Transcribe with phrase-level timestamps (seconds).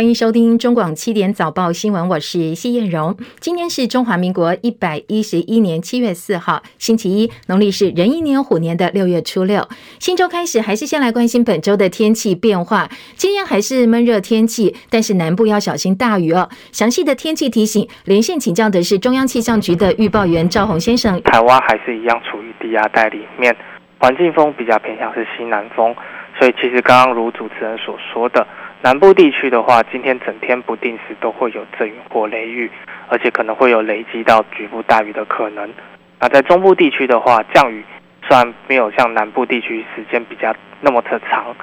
[0.00, 3.14] 欢迎收听中广七点早报新闻，我是谢燕荣。
[3.38, 9.68] 今天是中华民国一百一十一年七月四号，星期一，农历是壬寅年虎年的六月初六。
[9.98, 12.88] 新周开始，还是先来关心本周的天气变化。
[13.14, 16.48] 今天还是闷热天气，但是南部要小心大雨哦。
[16.72, 21.20] 详细的天气提醒，连线请教的是中央气象局的预报员赵宏先生。
[21.24, 23.54] 台湾还是一样处于低压带里面，
[23.98, 25.94] 环境风比较偏向是西南风，
[26.38, 28.46] 所以其实刚刚如主持人所说的。
[28.82, 32.70] 南部地区的话，今天整天不定时都会有阵雨或雷雨，
[33.08, 35.70] 而且可能会有累积到局部大雨的可能。
[36.18, 37.84] 那在中部地区的话，降雨
[38.26, 41.54] 虽然没有像南部地区时间比较那么的长，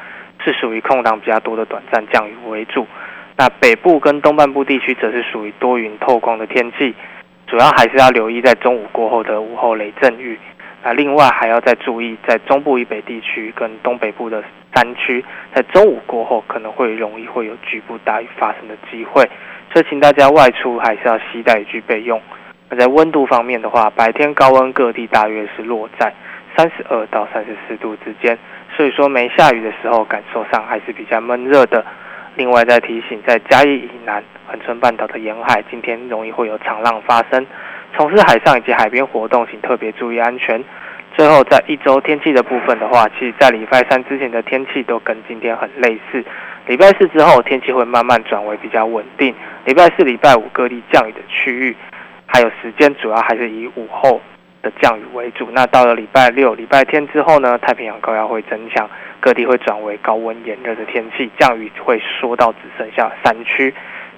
[0.46, 2.86] 是属于空档比较多的短暂降雨为主。
[3.36, 6.94] 那北部跟东半部地区则是属于多云透光的天气，
[7.48, 10.38] 主要还是要留意在中午过后的午后雷阵雨。
[10.84, 14.44] 那另外还要再注意，在中部以北地区跟东北部的
[14.78, 19.28] 山区，在中午过后可能会容易会有局部大雨发生的机会，
[19.74, 22.22] 所以请大家外出还是要携带雨具备用。
[22.70, 26.14] 那在温度方面的话，白天高温各地大约是落在
[26.56, 28.38] 三十二到三十四度之间，
[28.76, 31.84] 所以说没下雨的时候，感受上还是比较闷热的。
[32.36, 37.44] 另外再提醒，在嘉义以南、恒春半岛的沿海，今天容易会有长浪发生。
[37.96, 40.64] 从事海上以及海边活动，请特别注意安全。
[41.18, 46.24] 最后，在一周天气的部分的话，其实，在礼拜三之前的天气都跟今天很类似。
[46.68, 49.34] 礼拜四之后，天气会慢慢转为比较稳定。
[49.66, 51.76] 礼拜四、礼拜五各地降雨的区域，
[52.28, 54.22] 还有时间，主要还是以午后
[54.62, 55.50] 的降雨为主。
[55.52, 58.88] 那到了礼拜六、礼拜天之后呢，太平洋高压会增强，
[59.20, 63.74] 各地会转为高温炎热的天气，降雨会缩到只剩下山区。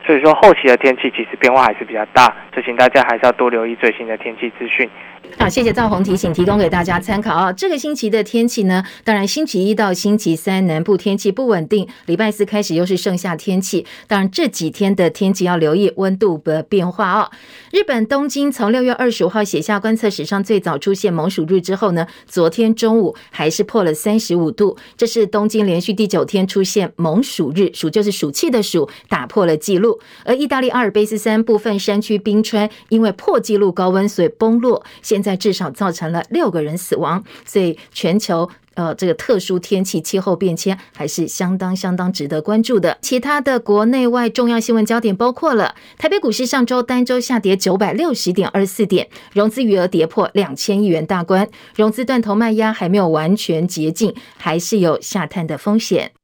[0.05, 4.89] 所以说，后期的天气其实变化还是比较大，就请大家还是要多留意最新的天气资讯。
[5.37, 7.53] 好，谢谢赵红提醒，提供给大家参考啊。
[7.53, 13.85] 这个星期的天气呢，当然星期一到星期三南部天气不稳定，礼拜四开始又是盛夏天气。
[14.05, 17.31] 当然这几天的天气要留意温度的变化哦。
[17.71, 30.01] 日本东京从六月二十五号写下观测史上最早出现猛暑日之后呢，昨天中午还是破了三十五度，这是东京连续第九天出现猛暑日，暑就是暑气的暑，打破了纪录。
[30.25, 34.83] 而意大利阿尔卑斯山部分山区冰川因为破纪录高温，所以崩落。
[35.09, 42.95] 现在至少造成了六个人死亡，所以全球呃这个特殊天气气候变迁还是相当相当值得关注的。
[43.01, 56.18] 其他的国内外重要新闻焦点包括了台北股市上周单周下跌九百六十点二四点，融资余额跌破两千亿元大关，融资断头卖压还没有完全洁净，还是有下探的风险。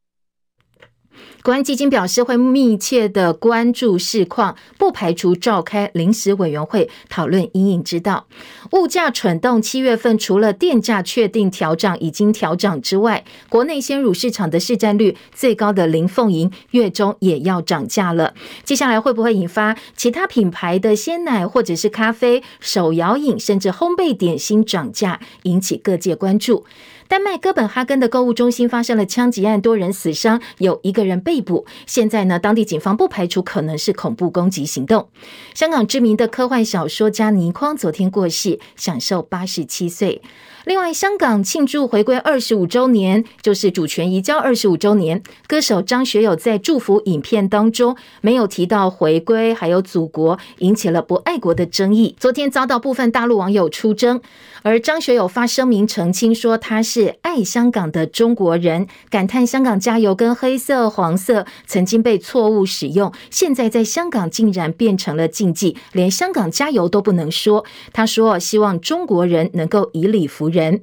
[1.46, 8.26] 国安基金表示会密切的关注市况，不排除召开临时委员会讨论阴影之道。
[8.72, 18.34] 物价蠢动，七月份除了电价确定调涨已经调涨之外，国内鲜乳市场的市占率最高的林凤营月中也要涨价了。
[18.64, 26.66] 接下来会不会引发其他品牌的鲜奶或者是咖啡、手摇饮甚至烘焙点心涨价，引起各界关注。
[27.08, 31.66] 丹麦哥本哈根的购物中心发生了枪击案，多人死伤，有一个人被捕。
[31.86, 35.08] 现在呢，当地警方不排除可能是恐怖攻击行动。
[35.54, 40.22] 香港知名的科幻小说家倪匡昨天过世，享受八十七岁。
[40.66, 45.22] 另外，香港庆祝回归二十五周年，就是主权移交二十五周年。
[45.46, 52.16] 歌手张学友在祝福影片当中没有提到回归，还有祖国，引起了不爱国的争议。
[52.20, 54.20] 昨天遭到部分大陆网友出征，
[54.64, 67.64] 而张学友发声明澄清说他是爱香港的中国人，感叹香港加油跟黑色、黄色曾经被错误使用，现在在香港竟然变成了禁忌，连香港加油都不能说。
[67.94, 70.82] 他说希望中国人能够以理服人。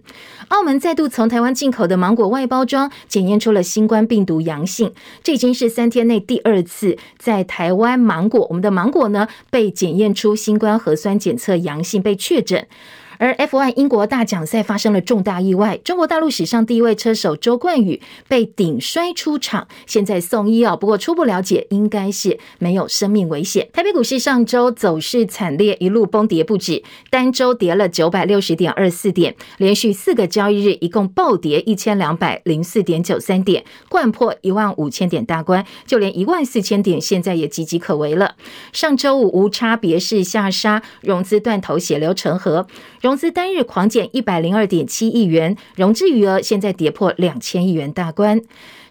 [0.49, 12.66] 澳门再度从台湾进口的芒果外包装检验出了新冠病毒阳性，这已经是三天内第二次在台湾芒果，我们的芒果呢被检验出新冠核酸检测阳性，被确诊。
[13.22, 20.77] 而 F1 英国大奖赛发生了重大意外，中国大陆史上第一位车手周冠宇被顶摔出场，现在送医哦。
[20.77, 23.69] 不过初步了解，应该是没有生命危险。
[23.73, 38.35] 台北股市上周走势惨烈，一路崩跌不止，单周跌了九百六十点二四点，连续四个交易日一共暴跌一千两百零四点九三点，掼破一万五千点大关，就连一万四千点现在也岌岌可危了。
[38.73, 42.67] 上周五无差别式下杀，融资断头，血流成河。
[43.00, 48.41] 融资单日狂减一百零二点七亿元，融资余额现在跌破两千亿元大关。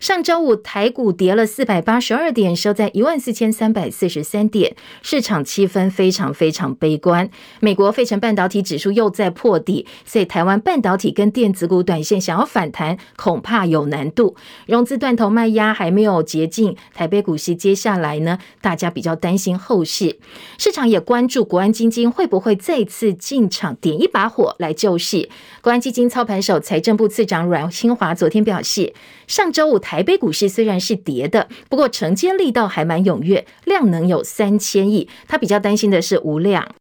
[0.02, 7.30] 上周五台股跌了四百八十二点，收在一万四千三百四十三点，市场气氛非常非常悲观。
[7.60, 14.36] 美国费城半导体指数又在破底，所以台湾半导体跟电子股短线想要反弹，恐怕有难度。
[14.66, 20.18] 融资断头卖压还没有竭尽，台北股市接下来呢，大家比较担心后市，
[20.58, 25.30] 市场也关注国安基金会不会再次进场点一把火来救市。
[25.62, 28.96] 国安基金操盘手财政部次长阮清华昨天表示，
[29.32, 35.08] 上周五台北股市虽然是跌的，不过承接力道还蛮踊跃，量能有三千亿。
[35.26, 36.76] 他比较担心的是无量。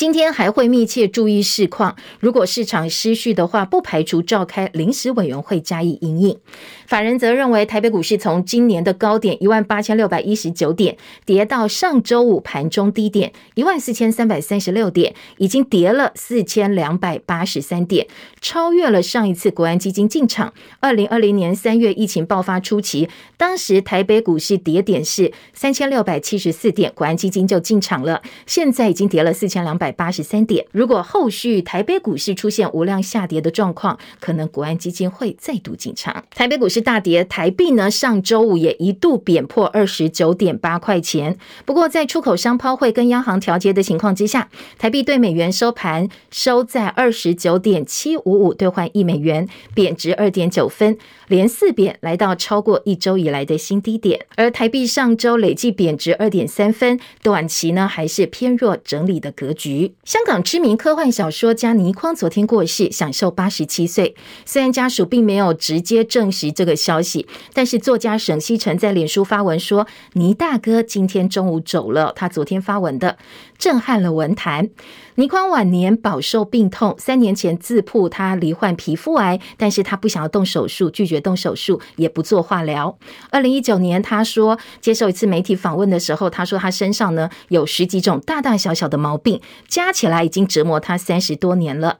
[0.00, 6.38] 今天还会密切注意市况，如果市场失序的话，不排除召开临时委员会加以因应。
[6.86, 18.06] 法人则认为，台北股市从今年的高点一万八千六百一十九点跌到上周五盘中低点一万四千三百三十六点，已经跌了四千两百八十三点，
[18.40, 29.89] 超越了上一次国安基金进场二零二零年三月疫情爆发初期，当时台北股市跌点是三千六百七十四点，国安基金就进场了，现在已经跌了四千两百。
[29.92, 30.66] 八十三点。
[30.72, 36.24] 如果后续台北股市出现无量下跌的状况，可能国安基金会再度进场。
[36.34, 41.38] 台北股市大跌，台币呢上周五也一度贬破二十九点八块钱。
[41.64, 44.48] 不过在出口商抛汇跟央行调节的情况之下，
[44.78, 50.98] 台币对美元收盘收在二十九点七五五兑换一美元，贬值二点九分，
[51.28, 54.26] 连四贬来到超过一周以来的新低点。
[54.36, 59.79] 而台币上周累计贬值二点三分，短期呢还是偏弱整理的格局。
[60.04, 64.14] 香港知名科幻小说家倪匡昨天过世，享受八十七岁。
[64.44, 73.16] 虽然家属并没有直接证实这个消息，但是作家沈西城在脸书发文说：“倪大哥今天中午走了。”他昨天发文的，
[73.60, 74.70] 震撼了文坛。
[75.16, 82.98] 倪匡晚年饱受病痛，三年前自曝他罹患皮肤癌，但是他不想要动手术，拒绝动手术，也不做化疗。
[83.30, 91.98] 二零一九年，他说接受一次媒体访问的时候，他说他身上呢有十几种大大小小的毛病，加起来已经折磨他三十多年了。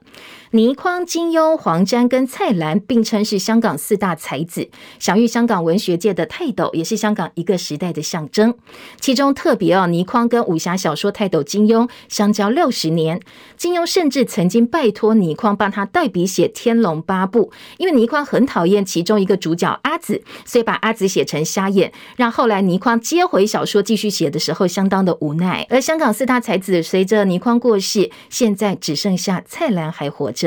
[0.53, 4.69] 倪匡、金庸、黄沾跟蔡澜并称是香港四大才子，
[4.99, 8.53] 享誉香港文学界的泰斗，也是香港一个时代的象征。
[8.99, 13.21] 其中特别哦，倪匡跟武侠小说泰斗金庸相交六十年，
[13.55, 25.65] 金庸甚至曾经拜托倪匡帮他代笔写《天龙八部》，因为倪匡很讨厌其中一个主角阿紫，所以把阿紫写成瞎眼，让后来倪匡接回小说继续写的时候相当的无奈。
[25.69, 30.40] 而香港四大才子随着倪匡过世，现在只剩下蔡澜还活着。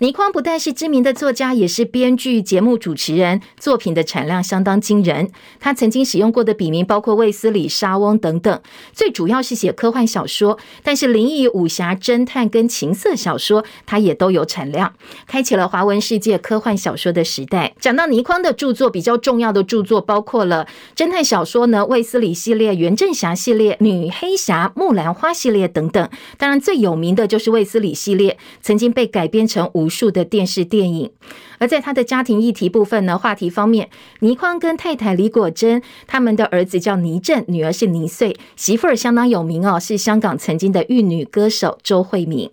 [0.00, 5.32] 倪匡不但是知名的作家，也是编剧、节目主持人，作品的产量相当惊人。
[5.58, 8.62] 他曾经使用过的笔名包括卫斯理、莎翁等等，
[8.92, 14.94] 最主要是写科幻小说，但是灵异、武侠、侦探跟情色小说，他也都有产量，
[15.26, 17.74] 开启了华文世界科幻小说的时代。
[17.80, 26.08] 讲到倪匡的著作，比较重要的著作包括了侦探小说呢，卫斯理系列、袁振侠系列、女黑侠、木兰花系列等等。
[26.36, 31.10] 当然最有名的就是卫斯理系列，曾经被改编成武无数的电视电影，
[31.56, 33.88] 而在他的家庭议题部分呢，话题方面，
[34.20, 42.50] 倪匡跟太太李果珍，他们的儿子叫倪震，女儿是倪穗，媳妇儿相当有名哦，是香港曾经的玉女歌手周慧敏。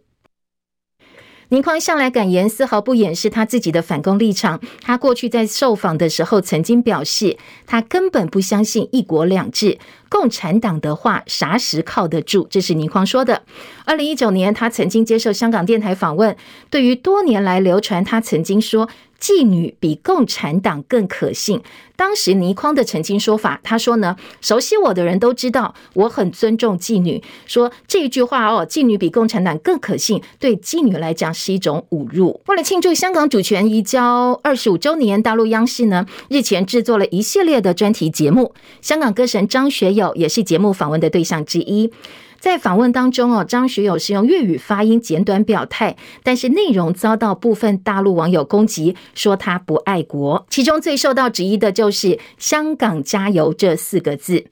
[1.50, 4.60] 倪匡向来敢言，丝毫不掩饰他自己的反攻立场。
[4.82, 7.38] 他过去在受访的时候曾经表示，
[7.68, 9.78] 他根本不相信一国两制。
[10.10, 12.48] 共产党的话啥时靠得住？
[12.50, 13.44] 这是倪匡说的。
[13.86, 16.36] 二零一九年，他曾经接受香港电台访问，
[16.70, 18.90] 对于多年来流传他曾经说
[19.26, 21.60] 妓女比共产党更可信。
[21.96, 27.24] 当时倪匡的澄清说法，他说呢，熟悉我的人都知道我很尊重妓女。
[27.48, 32.42] 说这一句话哦，妓女比共产党更可信，对妓女来讲是一种侮辱。
[32.48, 40.14] 为了庆祝香港主权移交二十五周年，大陆央视呢日前制作了一系列的专题节目，香港歌神张学友。
[40.16, 41.92] 也是节目访问的对象之一。
[42.46, 50.46] 在访问当中哦，张学友是用粤语发音简短表态，但是内容遭到部分大陆网友攻击，说他不爱国。
[50.52, 54.46] 其中最受到质疑的就是“香港加油”这四个字。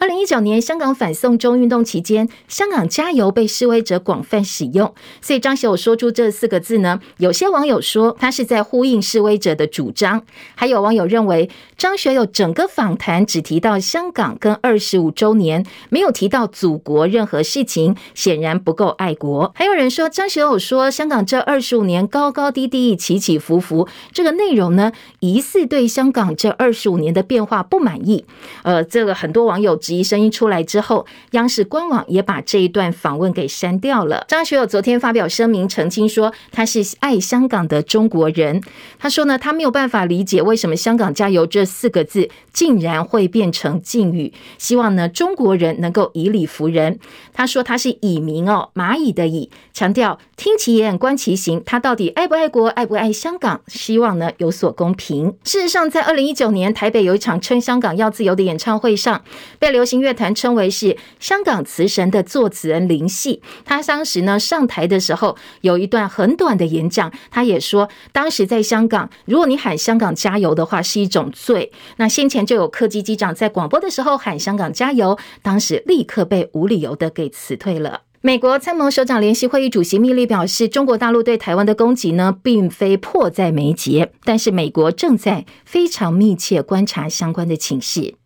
[0.00, 10.22] 二零一九年香港反送中运动期间，香港加油被示威者广泛使用，所以张学友说出这四个字呢，有些网友说他是在呼应示威者的主张，
[10.54, 19.50] 还有网友认为张学友整个访谈只提到香港跟二十五周年，没有提到祖国任何事情，显然不够爱国。
[19.56, 28.24] 还有人说张学友说香港这二十五年高高低低、起起伏伏，这个内容呢，疑似对香港这二十五年的变化不满意。
[28.62, 29.76] 呃，这个很多网友。
[29.88, 34.22] 质疑声音出来之后，央视官网也把这一段访问给删掉了。
[34.28, 38.62] 张学友昨天发表声明澄清说，他是爱香港的中国人。
[38.98, 46.98] 他说呢，他没有办法理解为什么“香港加油”这四个字竟然会变成禁语，希望呢中国人能够以理服人。
[47.32, 53.60] 他说他是蚁民哦，蚂蚁的蚁，强调听其言观其行，他到底爱不爱国，爱不爱香港？
[53.66, 55.36] 希望呢有所公平。
[55.42, 59.24] 事实上，在二零一九年台北有一场称香港要自由的演唱会上，
[59.58, 63.42] 被流行乐坛称为是香港词神的作词人林夕。
[63.64, 71.72] 他当时呢上台的时候有一段很短的演讲，他也说，当时在香港，如果你喊香港加油的话是一种罪。
[71.96, 78.02] 那先前就有客机机长在广播的时候喊香港加油，当时立刻被无理由的给辞退了。
[78.20, 88.16] 美国参谋首长联席会议主席密利表示，中国大陆对台湾的攻击呢，并非迫在眉睫，但是美国正在非常密切观察相关的情势。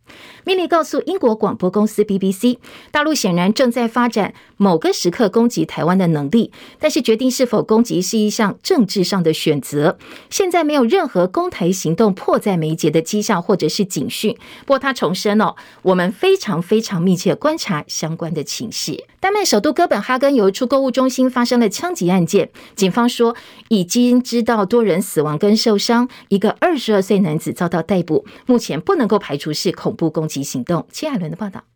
[0.45, 2.57] 米利告诉英国广播公司 BBC，
[2.91, 4.33] 大陆显然正在发展
[4.63, 9.99] 某个时刻攻击台湾的能力，但是决定是否攻击是一项政治上的选择。
[10.31, 14.37] 现在没有任何攻台行动迫在眉睫的迹象或者是警讯。
[14.61, 19.05] 不过他重申哦，我们非常非常密切观察相关的情势。
[19.19, 23.35] 丹麦首都哥本哈根有一处购物中心发生了枪击案件，警方说
[23.69, 30.45] 已经知道多人死亡跟受伤，一个二十二岁男子遭到逮捕，目前不能够排除是恐怖攻击。
[30.45, 31.72] 行动，谢海伦的报道。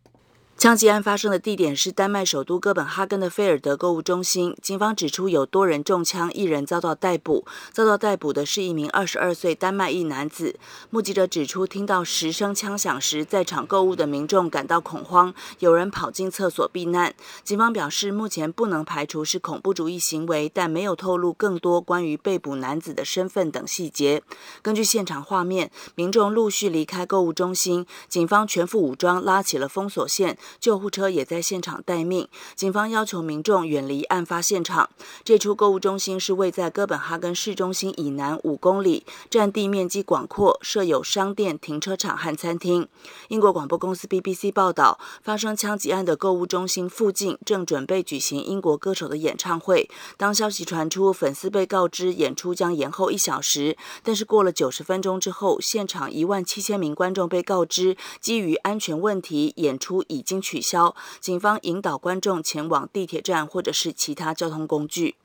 [0.57, 4.57] 枪击案发生的地点是丹麦首都哥本哈根的菲尔德购物中心。
[4.59, 7.45] 警方指出，有多人中枪，一人遭到逮捕。
[7.71, 10.55] 遭到逮捕的是一名二十二岁丹麦裔男子。
[10.89, 17.13] 目击者指出，听到十声枪响时，在场购物的民众感到恐慌，有人跑进厕所避难。
[17.43, 24.23] 警方表示，目前不能排除是恐怖主义行为，但没有透露更多关于被捕男子的身份等细节。
[24.63, 30.35] 根据现场画面，民众陆续离开购物中心，警方全副武装拉起了封锁线。
[30.59, 34.89] 救护车也在现场待命，警方要求民众远离案发现场。
[35.23, 42.87] 这处购物中心是位在哥本哈根市中心以南五公里，占地面积广阔，设有商店、停车场和餐厅。
[43.27, 49.89] 英国广播公司 BBC 报道，发生枪击案的购物中心附近正准备举行英国歌手的演唱会。
[50.15, 60.36] 当消息传出，粉丝被告知演出将延后一小时，但是过了九十分钟之后，现场一万七千名观众被告知，基于安全问题，演出已经。
[60.41, 65.15] 取消，警方引导观众前往地铁站或者是其他交通工具。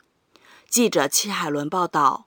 [0.69, 2.27] 记者戚海伦报道。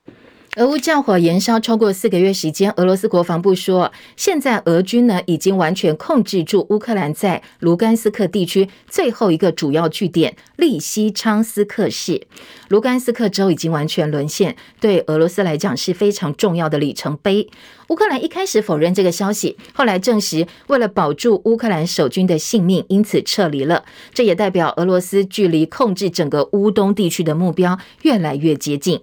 [0.57, 12.25] 俄乌战火延烧超过四个月时间，俄罗斯国防部说，现在俄军呢已经完全控制住乌克兰在卢甘斯克地区最后一个主要据点利西昌斯克市。
[12.69, 17.50] 卢甘斯克州已经完全沦陷，对俄罗斯来讲是非常重要的里程碑。
[17.89, 23.83] 乌克兰一开始否认这个消息，后来证实为了保住乌克兰守军的性命，因此撤离了。
[24.13, 29.01] 这也代表俄罗斯距离控制整个乌东地区的目标越来越接近。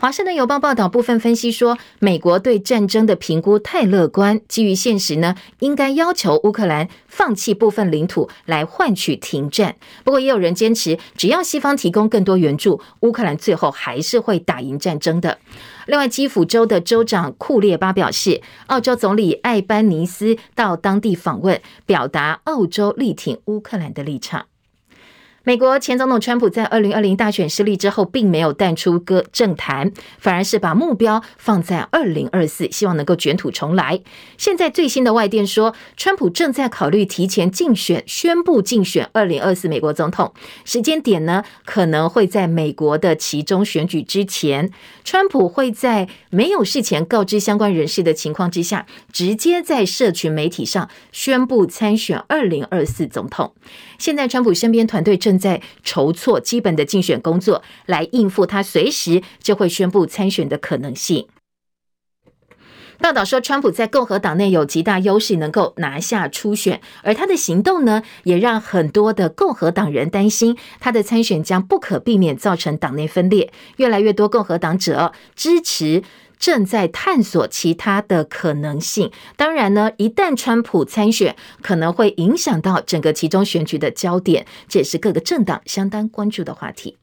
[0.00, 4.40] 华盛顿邮报报道，部分分析说，美国对战争的评估太乐观。
[4.48, 9.76] 基于现实呢，应该要求乌克兰放弃部分领土来换取停战。
[10.02, 15.36] 不过，也有人坚持，只要西方提供更多援助，乌克兰最后还是会打赢战争的。
[15.86, 24.46] 另外，基辅州的州长库列巴表示，澳洲总理艾班尼斯到当地访问，表达澳洲力挺乌克兰的立场。
[25.42, 34.02] 美国前总统川普在二零二零大选失利之后，并没有淡出歌政坛，反而是把目标放在二零二四，希望能够卷土重来。
[34.36, 40.34] 现在最新的外电说，川普正在考虑提前竞选，宣布竞选二零二四美国总统，
[40.66, 44.70] 时间点呢，可能会在美国的期中选举之前。
[45.02, 53.54] 川普会在没有事前告知相关人士的情况之下，直接在社群媒体上宣布参选二零二四总统。
[53.98, 61.28] 现在，川普身边团队正正在筹措基本的竞选工作，来应付他随时就会宣布参选的可能性。
[62.98, 73.52] 报道说，川普在共和党内有极大优势，能够拿下初选，而他的行动呢，也让很多的共和党人担心，他的参选将不可避免造成党内分裂。
[73.76, 76.02] 越来越多共和党者支持。
[76.40, 79.12] 正在探索其他的可能性。
[79.36, 86.96] 当然呢，一旦川普参选，可能会影响到整个其中选举的焦点，这也是各个政党相当关注的话题。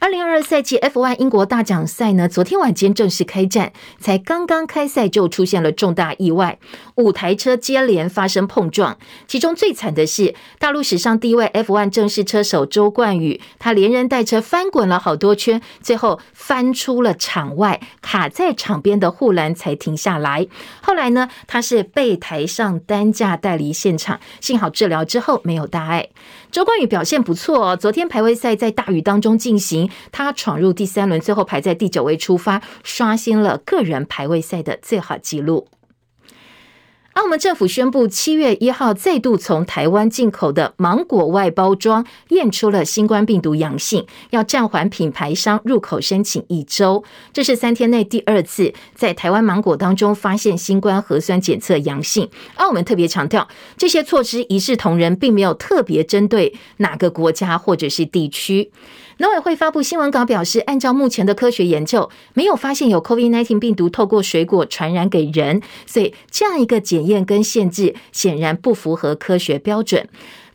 [0.00, 6.58] 二零二二赛季 F1 英国大奖赛呢，昨天晚间正式开战，才刚刚开赛就出现了重大意外，
[6.94, 8.96] 五台车接连发生碰撞。
[9.26, 20.46] 其中最惨的是大陆史上第一位 F1 正式车手周冠宇，他连人带车翻滚了好多圈，最后翻出了场外，卡在场边的护栏才停下来。
[20.80, 26.08] 后来呢，他是被抬上担架带离现场，幸好治疗之后没有大碍。
[26.52, 35.68] 周冠宇表现不错哦，昨天排位赛在大雨当中进行，他闯入第三轮，最后排在第九位出发，刷新了个人排位赛的最好纪录。
[37.14, 47.02] 澳门政府宣布，七月一号再度从台湾进口的芒果外包装验出了新冠病毒阳性，要暂缓品牌商入口申请一周。
[47.32, 52.30] 这是三天内第二次在台湾芒果当中发现新冠核酸检测阳性。
[52.54, 58.70] 澳门特别强调，这些措施一视同仁，并没有特别针对哪个国家或者是地区。
[59.18, 70.08] 农委会发布新闻稿表示，按照目前的科学研究，没有发现有 COVID-19 病毒透过水果传染给人，所以这样一个检验跟限制显然不符合科学标准。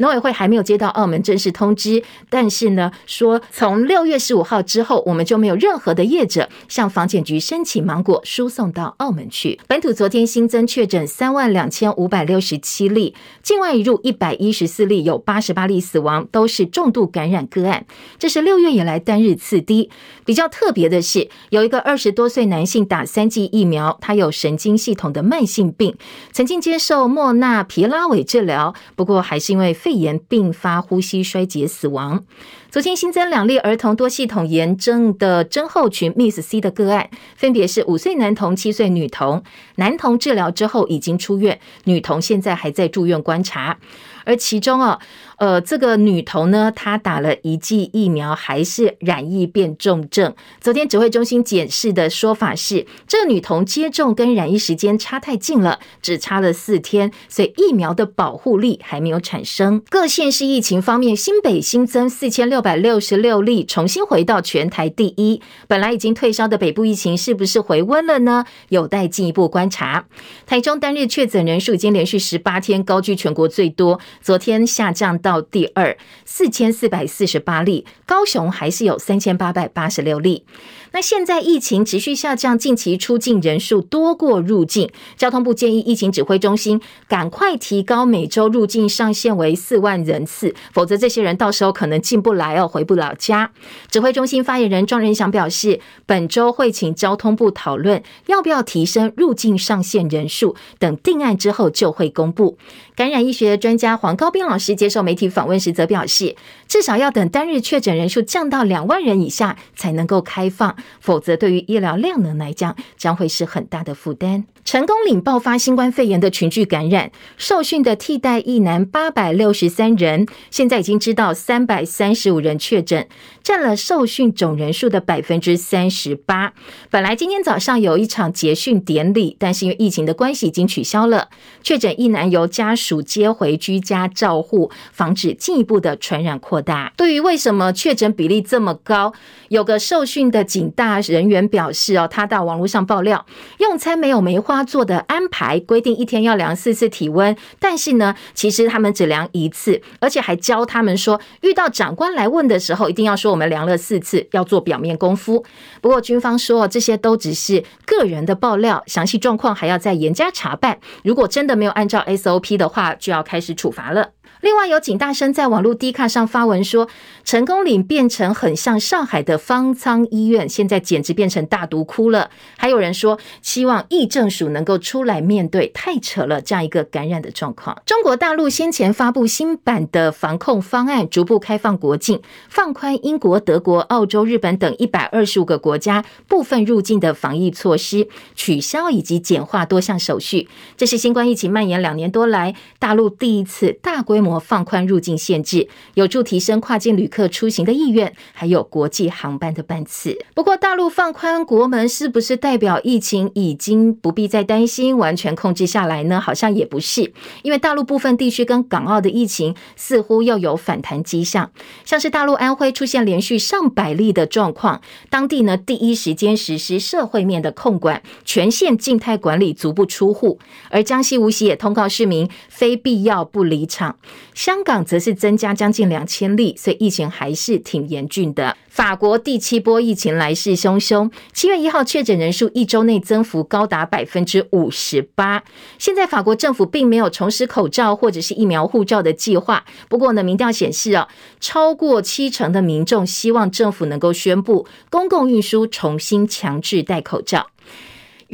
[0.03, 9.57] 农委会还没有接到澳门正式通知，但是呢，说从六月十五号之后，我们就没有任何的业者向防检局申请芒果输送到澳门去。
[9.65, 17.85] 本土昨天新增确诊三万两千五百六十七例，境外移入一百一十四例，有八十八例死亡，都是重度感染个案。
[18.19, 19.89] 这是六月以来单日次低。
[20.25, 25.95] 比较特别的是，有一个二十多岁男性打三剂疫苗，他有神经系统的慢性病，
[26.33, 32.25] 曾经接受莫纳皮拉韦治疗，不过还是因为肺肺炎并发呼吸衰竭死亡。
[32.73, 39.43] 昨天新增两例儿童多系统炎症的症候群 （Miss C） 的个案，分别是五岁男童、七岁女童。
[39.75, 43.77] 男童治疗之后已经出院，女童现在还在住院观察。
[44.25, 44.99] 而其中啊，
[45.37, 50.33] 呃，这个女童呢，她打了一剂疫苗，还是染疫变重症。
[50.61, 59.83] 昨天指挥中心解释的说法是，这个女童接种跟染疫时间差太近了，只差了四天，所以疫苗的保护力还没有产生。
[59.89, 65.39] 各县市疫情方面，新北新增四千六百六十六例，重新回到全台第一。
[65.67, 68.45] 本来已经退烧的北部疫情是不是回温了呢？
[68.69, 70.05] 有待进一步观察。
[70.47, 73.99] 台中单日确诊人数已经连续十八天高居全国最多。
[74.21, 80.45] 昨天下降到第二，四千四百四十八例，高雄还是有三千八百八十六例。
[80.95, 84.87] 那现在疫情持续下降，近期出境人数多过入境。
[85.17, 93.51] 交通部建议疫情指挥中心赶快提高每周入境上限为四万人次，否则这些人到时候可能进不来哦，回不了家。
[93.89, 102.59] 指挥中心发言人庄仁祥表示，本周会请交通部讨论要不要提升入境上限人数，等定案之后就会公布。
[102.95, 106.35] 感染医学专家黄高斌老师接受媒体访问时则表示，
[106.67, 110.75] 至少要等单日确诊人数降到两万人以下，才能够开放。
[110.99, 114.45] 否则，对于医疗量能来讲，将会是很大的负担。
[114.63, 123.07] 成功岭爆发新冠肺炎的群聚感染，受训的替代役男八百六十三人，现在已经知道三百三十五人确诊，
[123.43, 126.53] 占了受训总人数的百分之三十八。
[126.89, 131.27] 本来今天早上有一场结训典礼，但是因为疫情的关系已经取消了。
[131.61, 136.93] 确诊一男由家属接回居家照护，防止进一步的传染扩大。
[136.95, 139.11] 对于为什么确诊比例这么高，
[139.49, 143.25] 有个受训的警大人员表示哦，他到网络上爆料，
[143.59, 144.53] 用餐没有梅花。
[144.53, 155.43] 他做的安排规定一天要量四次体温，但是呢，其实他们只量一次，而且还教他们说，遇到长官来问的时候，一定要说我们量了四次，要做表面功夫。
[155.81, 160.77] 不过军方说，这些都只是个人的爆料，详细状况还要再严加查办。
[161.03, 164.11] 如果真的没有按照 SOP 的话，就要开始处罚了。
[164.43, 166.89] 另外有警大生在网络 D 卡上发文说，
[167.23, 172.29] 成功岭变成很像上海的方舱医院，现在简直变成大毒窟了。
[172.57, 177.81] 还有人说，希望疫政署能够出来面对，太扯了这样一个感染的状况。
[177.85, 190.49] 中国大陆先前发布新版的防控方案，逐步开放国境，放宽英国、德国、澳洲、日本等一百二十五个国家部分入境的防疫措施，取消以及简化多项手续。
[190.75, 194.32] 这是新冠疫情蔓延两年多来，大陆第一次大规模。
[194.39, 200.17] 放宽入境限制，有助提升跨境旅客出行的意愿，还有国际航班的班次。
[200.33, 206.19] 不过，大陆放宽国门是不是代表疫情已经不必再担心，完全控制下来呢？
[206.19, 211.51] 好像也不是，因为大陆部分地区跟港澳的疫情似乎又有反弹迹象，
[211.85, 220.39] 像是大陆安徽出现连续上百例的状况，当地呢第一时间实施社会面的控管，全县静态管理，足不出户。
[220.69, 223.97] 而江西无锡也通告市民，非必要不离场。
[224.33, 228.55] 香港则是增加将近两千例，所以疫情还是挺严峻的。
[228.67, 235.43] 法国第七波疫情来势汹汹，七月一号确诊人数一周内增幅高达百分之五十八。
[235.77, 241.07] 现在法国政府并没有重施口罩或者是疫苗护照的计划，不过呢，民调显示啊，
[241.39, 247.51] 超过七成的民众希望政府能够宣布公共运输重新强制戴口罩。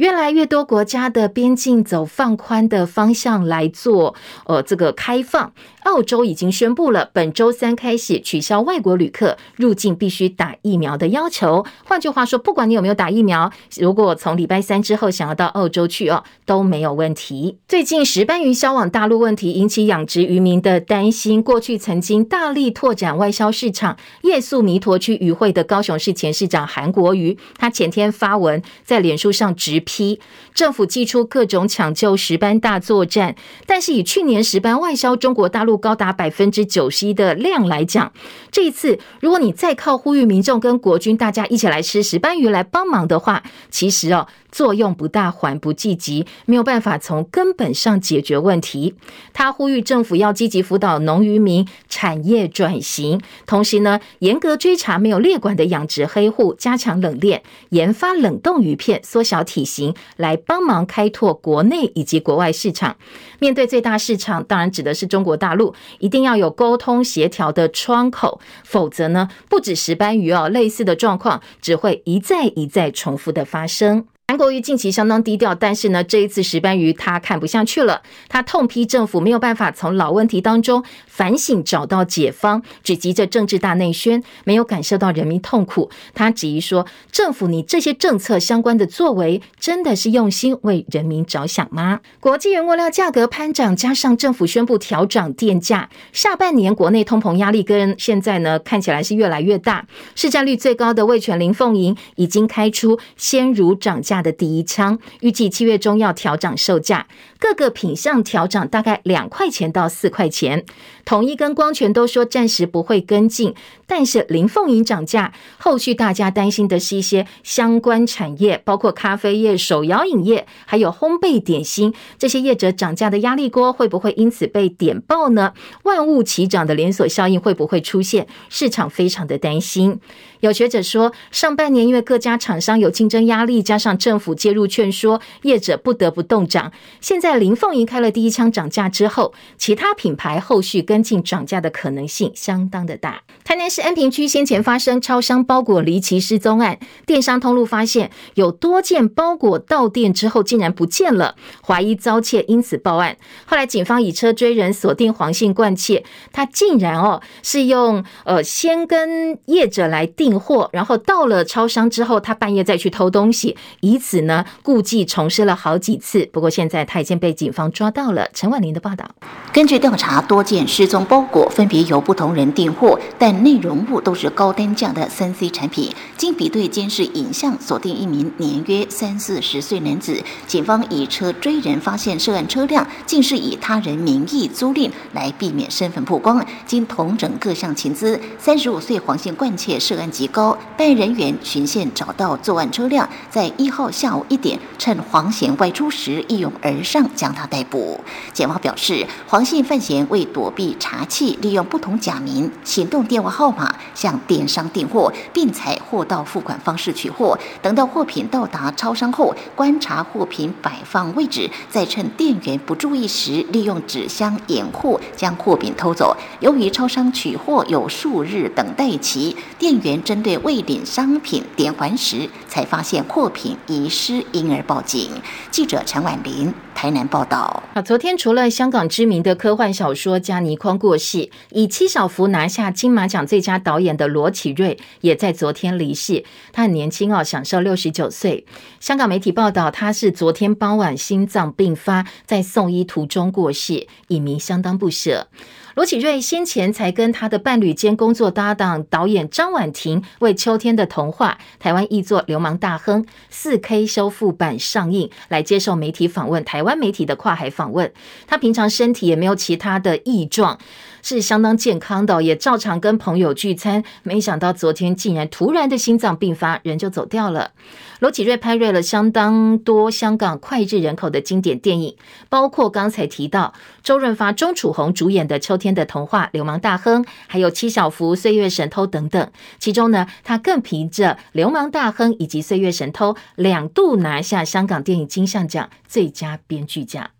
[0.00, 4.14] 越来越多国家的边境走放宽的方向来做，
[4.46, 5.52] 呃，这个开放。
[5.84, 11.66] 澳洲已经宣布了，本周三开始取消外国旅客入境必须打疫苗的要求。
[11.84, 17.58] 换句话说，不管你有没有打疫苗，如果从礼拜三之后想要到澳洲去哦，都没有问题。
[17.68, 21.42] 最近石斑鱼销往大陆问题引起养殖渔民的担心。
[21.42, 30.20] 过去曾经大力拓展外销市场，夜宿弥陀区渔会的高雄市前市长韩国瑜，他前天发文在脸书上直批
[30.54, 33.34] 政府祭出各种抢救石斑大作战，
[33.66, 35.80] 但是以去年石斑外销中国大陆。
[35.80, 38.12] 高达百分之九十一的量来讲，
[38.50, 44.26] 这一次如果你再靠呼吁民众跟国军大家一起来吃石斑鱼来帮忙的话，其实哦。
[44.50, 48.94] 作用不大，缓不济急，没有办法从根本上解决问题。
[49.32, 62.96] 他呼吁政府要积极辅导农渔民产业转型，同时呢，严格追查没有列管的养殖黑户，加强冷链研发冷冻鱼片，缩小体型，来帮忙开拓国内以及国外市场。
[63.38, 74.06] 面对最大市场，当然指的是中国大陆，一定要有沟通协调的窗口，否则呢，不止石斑鱼哦，类似的状况只会一再一再重复的发生。
[74.30, 85.90] 韩国瑜近期相当低调，但是呢，这一次石斑鱼他看不下去了，他痛批政府没有办法从老问题当中反省找到解方，只急着政治大内宣，没有感受到人民痛苦。
[86.14, 91.98] 他质疑说，政府你这些政策相关的作为，真的是用心为人民着想吗？
[92.20, 99.88] 国际原物料价格攀涨，加上政府宣布调涨电价，下半年国内通膨压力跟现在呢看起来是越来越大。
[100.14, 107.06] 市占率最高的味全林凤营已经开出鲜乳涨价的第一枪，预计七月中要调涨售价，
[107.40, 110.64] 各个品项调涨大概两块钱到四块钱。
[111.06, 113.54] 统一跟光泉都说暂时不会跟进，
[113.86, 125.54] 但是林凤营涨价，后续大家担心的是一些相关产业，包括咖啡业、手摇饮业，还有烘焙点心这些业者涨价的压力锅会不会因此被点爆呢？
[125.84, 128.28] 万物齐涨的连锁效应会不会出现？
[128.50, 129.98] 市场非常的担心。
[130.40, 136.72] 有学者说，上半年因为各家厂商有竞争压力，加上政府介入劝说，业者不得不动涨。
[137.00, 143.22] 现在在林凤营开了第一枪涨价之后，其他品牌后续跟进涨价的可能性相当的大。
[143.44, 153.16] 台南市安平区先前发生超商包裹离奇失踪案，电商通路发现有多件包裹到店之后竟然不见了，怀疑遭窃，因此报案。
[153.46, 166.28] 后来警方以车追人，锁定黄姓惯窃，他竟然哦是用呃先跟业者来订货，然后到了超商之后，他半夜再去偷东西，以此呢故伎重施了好几次。
[166.32, 168.26] 不过现在他已经被警方抓到了。
[168.32, 169.08] 陈婉玲的报道，
[169.52, 175.94] 根据调查，多件失踪包裹分别由不同人订货，但内容物都是高单价的三 C 产品。
[176.16, 180.22] 经比对监视影像，锁定一名年约三四十岁男子。
[180.46, 186.44] 警方以车追人，发现涉案车辆竟是以他人名义租赁，来避免身份曝光。
[186.64, 190.56] 经统整各项情资，三十五岁黄姓惯窃涉案极高。
[190.76, 198.00] 办案人员循线找到作案车辆，在一号下午一点，趁黄贤外出时一拥而上，将他逮捕。
[198.32, 207.38] 检方表示，黄姓犯嫌为躲避查缉，利用不同假名、行动电话号码向电商订货，并采货到付款方式取货。
[207.62, 216.16] 等到货品到达超商后，观察货品摆放位置，再趁店员不注意时，利用纸箱掩护，将货品偷走。
[216.40, 225.10] 由于超商取货有数日等待期，店员针对未领商品点还时，才发现货品遗失，因而报警。
[225.50, 226.52] 记者陈婉玲。
[226.74, 227.62] 台南报道。
[227.74, 236.24] 啊，昨天除了香港知名的科幻小说家倪匡过世，以七小福拿下金马奖最佳导演的罗启锐也在昨天离世。
[236.52, 238.46] 他很年轻哦，享寿六十九岁。
[238.80, 245.28] 香港媒体报道，他是昨天傍晚心脏病发，在送医途中过世，影迷相当不舍。
[245.74, 256.42] 罗启瑞先前才跟他的伴侣兼工作搭档导演张婉婷为《秋天的童话》台湾译作《流氓大亨》四 K 修复版上映，来接受媒体访问。
[256.42, 256.70] 台湾。
[256.70, 257.92] 湾媒体的跨海访问。
[258.28, 260.56] 他平常身体也没有其他的异状。
[261.02, 263.82] 是相当健康的，也照常跟朋友聚餐。
[264.02, 267.52] 没想到昨天竟然突然的心脏病发，人就走掉了。
[268.00, 271.96] 罗启锐拍摄了相当多香港脍炙人口的经典电影，
[272.28, 279.30] 包括刚才提到周润发、钟楚红主演的《秋天的童话》《流氓大亨》，还有七小福《岁月神偷》等等。
[279.58, 287.10] 其中呢，他更凭着《流氓大亨》以及《岁月神偷》两度拿下香港电影金像奖最佳编剧奖。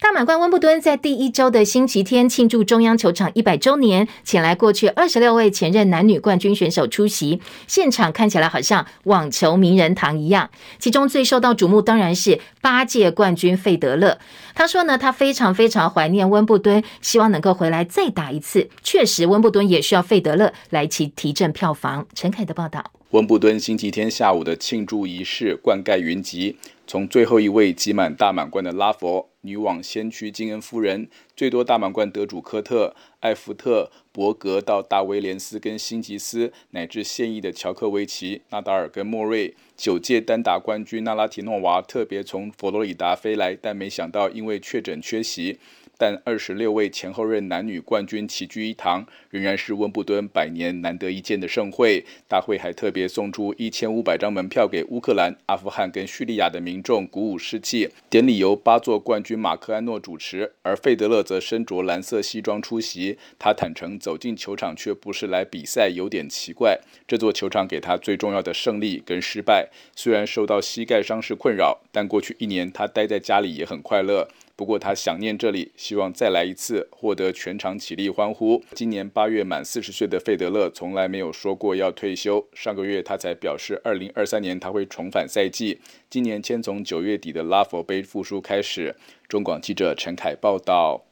[0.00, 10.50] 大满贯温布敦在第一周的星期天庆祝中央球场一百周年，请来过去二十六位前任男女冠军选手出席，现场看起来好像网球名人堂一样。
[10.78, 14.18] 其中最受到瞩目当然是八届冠军费德勒。
[14.54, 18.70] 他说呢，他非常非常怀念温布敦，希望能够回来再打一次。
[18.84, 22.06] 确实，温布敦也需要费德勒来其提振票房。
[22.14, 22.92] 陈凯的报道。
[23.10, 26.56] 温布敦星期天下午的庆祝仪式冠盖云集，
[26.86, 29.30] 从最后一位集满大满贯的拉佛。
[29.48, 45.58] 女网先驱金恩夫人，最多大满贯得主科特、艾弗特、伯格到大威廉斯跟辛吉斯，乃至现役的乔克维奇、纳达尔跟莫瑞，九届单打冠军纳拉提诺娃特别从佛罗里达飞来，但没想到因为确诊缺席。
[45.98, 52.06] 但二十六位前后任男女冠军齐聚一堂，仍然是温布敦百年难得一见的盛会。
[52.28, 57.90] 大会还特别送出一千五百张门票给乌克兰、阿富汗跟叙利亚的民众，鼓舞士气。
[58.08, 63.18] 典礼由八座冠军马克安诺主持，而费德勒则身着蓝色西装出席。
[63.36, 66.78] 他坦承走进球场却不是来比赛，有点奇怪。
[67.08, 69.68] 这座球场给他最重要的胜利跟失败。
[69.96, 74.28] 虽然受到膝盖伤势困扰，但过去一年他待在家里也很快乐。
[74.58, 78.60] 不过他想念这里，希望再来一次，获得全场起立欢呼。
[78.72, 85.78] 今年八月满四十岁的费德勒从来没有说过要退休，上个月他才表示，二零二三年他会重返赛季。
[86.10, 88.96] 今年先从九月底的拉佛杯复出开始。
[89.28, 91.07] 中广记者陈凯报道。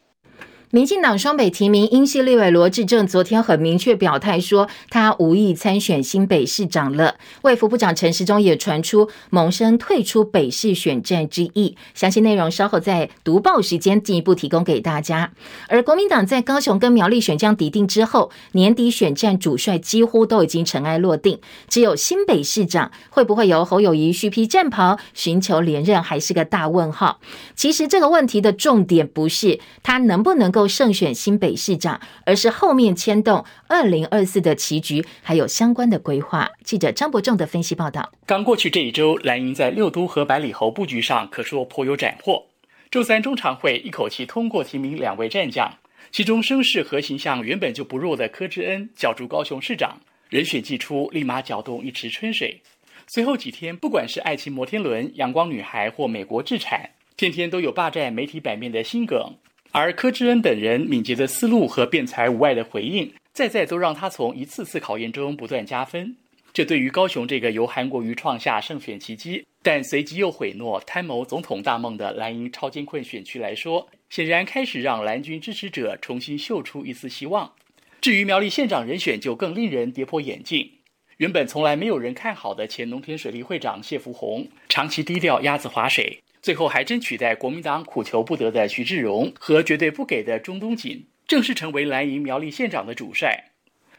[0.76, 7.14] 民进党双北提名英系立委罗志政昨天很明确表态说，他无意参选新北市长了。
[7.40, 11.78] 卫福部长陈时中也传出萌生退出北市选战之意。
[11.94, 15.32] 详细内容稍后在读报时间进一步提供给大家。
[15.68, 27.18] 而国民党在高雄跟苗栗选将抵定之后，年底选战主帅几乎都已经尘埃落定，只有新北市长会不会由侯友谊续披战袍寻求连任，还是个大问号。
[27.54, 30.65] 其实这个问题的重点不是他能不能够。
[30.68, 36.50] 胜选新北市长，而是后面牵动二零二四的棋局，还有相关的规划。
[36.64, 38.12] 记者张伯仲的分析报道。
[38.26, 42.46] 刚过去这一周，蓝营在六都和百里侯布局上可说颇有斩获。
[42.90, 45.78] 周三中常会一口气通过提名两位战将，
[46.12, 50.00] 其中声势和形象原本就不弱的柯志恩角逐高雄市长，
[50.30, 52.62] 人选祭出，立马搅动一池春水。
[53.08, 59.34] 随后几天，不管是爱情摩天轮、阳光女孩或美国制产，天天都有霸占媒体版面的新梗。
[59.76, 66.16] 而柯志恩等人敏捷的思路和辩才无碍的回应，再再都让他从一次次考验中不断加分。
[66.54, 77.52] 这对于高雄这个由韩国瑜创下胜选奇迹，但随即又毁诺贪谋总统大梦的蓝营超艰困选区来说，显然开始让蓝军支持者重新嗅出一丝希望。
[78.00, 80.70] 至于苗栗县长人选，就更令人跌破眼镜。
[81.18, 86.22] 原本从来没有人看好的前农田水利会长谢福洪，长期低调鸭子划水。
[86.46, 93.46] 最后还真取代国民党苦求不得的徐志荣和绝对不给的钟东锦，正式成为蓝营苗栗县长的主帅。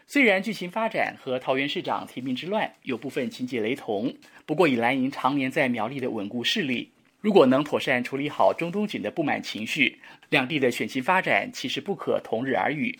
[0.08, 12.98] 虽然剧情发展和桃园市长提名之乱有部分情节雷同，不过以蓝营常年在苗栗的稳固势力，如果能妥善处理好钟东锦的不满情绪，两地的选情发展其实不可同日而语。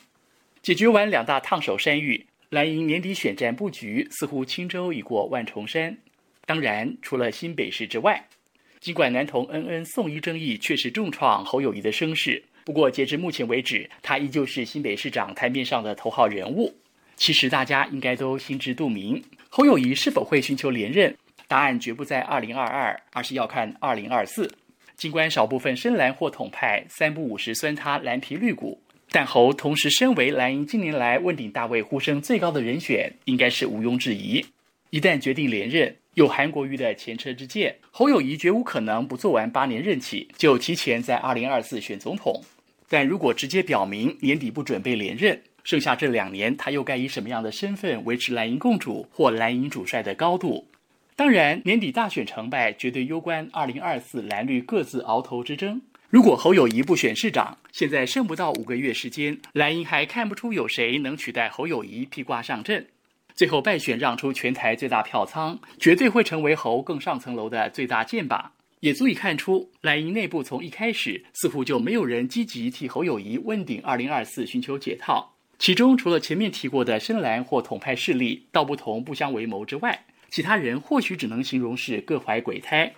[0.62, 5.98] 解决完两大烫手山芋，蓝营年底选战布局似乎轻舟已过万重山。
[6.46, 8.28] 当然，除了新北市之外。
[8.88, 16.74] 尽管男童恩恩送医争议确实重创侯友谊的声势，不过截至目前为止，他依旧是新北市长台面上的头号人物。
[17.18, 21.14] 其实大家应该都心知肚明，侯友谊是否会寻求连任，
[21.50, 24.50] 答案绝不在二零二二，而是要看二零二四。
[24.96, 34.46] 尽管少部分深蓝或统派三不五时酸他蓝皮绿骨，但侯同时身为蓝营近年来问鼎大位呼声最高的人选，应该是毋庸置疑。
[34.92, 42.44] 一旦决定连任，有韩国瑜的前车之鉴，侯友谊绝无可能不做完八年任期就提前在二零二四选总统。
[42.90, 50.68] 但如果直接表明年底不准备连任，剩下这两年他又该以什么样的身份维持蓝营共主或蓝营主帅的高度？
[51.16, 55.80] 当然，年底大选成败绝对攸关二零二四蓝绿各自鳌头之争。
[56.10, 62.88] 如果侯友谊不选市长，现在剩不到五个月时间，蓝营还看不出有谁能取代侯友谊披挂上阵。
[63.38, 68.48] 最后败选让出全台最大票仓，绝对会成为侯更上层楼的最大箭靶。
[68.80, 75.36] 也足以看出蓝营内部从一开始似乎就没有人积极替侯友谊问鼎二零二四寻求解套。
[75.60, 82.92] 其中除了前面提过的深蓝或统派势力道不同不相为谋之外，其他人或许只能形容是各怀鬼胎。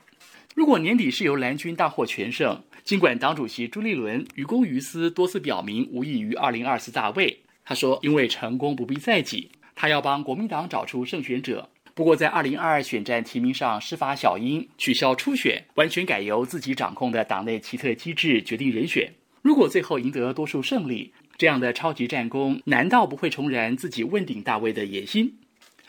[0.55, 11.69] 如果年底是由蓝军大获全胜，尽管党主席朱立伦于公于私多次表明无意于二零二四大位，他说因为成功不必在己，他要帮国民党找出胜选者。
[11.93, 19.09] 不过在二零二二选战提名上施法小英，取消初选，完全改由自己掌控的党内奇特机制决定人选。
[19.41, 25.33] 如果最后赢得多数胜利，这样的超级战功，难道不会重燃自己问鼎大位的野心？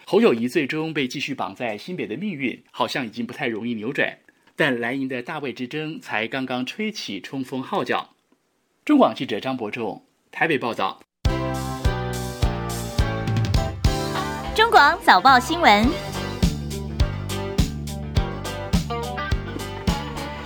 [0.05, 4.17] 侯友谊最终被继续绑在新北的命运，好像已经不太容易扭转。
[4.55, 8.15] 但蓝营的大位之争才刚刚吹起冲锋号角。
[8.85, 11.01] 中广记者张伯仲台北报道。
[14.61, 16.10] 中广早报新闻。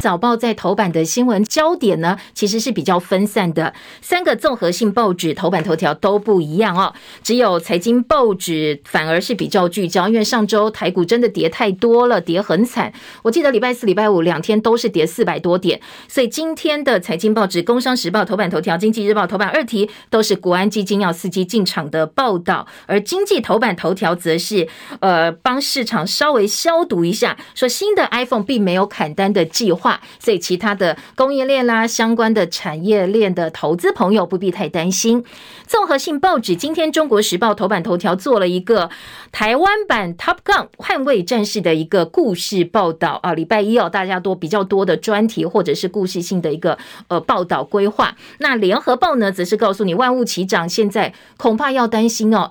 [0.04, 3.72] 早报在头版的新闻焦点呢，其实是比较分散的。
[4.02, 12.92] 三个综合性报纸头版头条都不一样哦，只有财经报纸反而是比较聚焦，因为上周台股真的跌太多了，跌很惨。
[13.22, 24.68] 我记得礼拜四、礼拜五两天都是跌四百多点，所以今天的财经报纸《工商时报》头版头条、《经济日报》头版二题都是国安基金要伺机进场的报道，而经济头版头条则是
[25.00, 29.93] 呃帮市场稍微消毒一下，说新的 iPhone 并没有砍单的计划。
[30.18, 35.24] 所以，其他的供应链啦、相关的产业链的投资朋友不必太担心。
[35.66, 38.90] 综合性报纸今天《中国时报》头版头条做了一个
[39.32, 43.32] 台湾版《Top Gun》捍卫战士的一个故事报道啊。
[43.34, 46.78] 礼拜一哦，大家都比较多的专题或者是故事性的一个
[47.08, 48.16] 呃报道规划。
[48.38, 52.50] 那《联合报》呢，则是告诉你万物齐涨，现在恐怕要担心哦。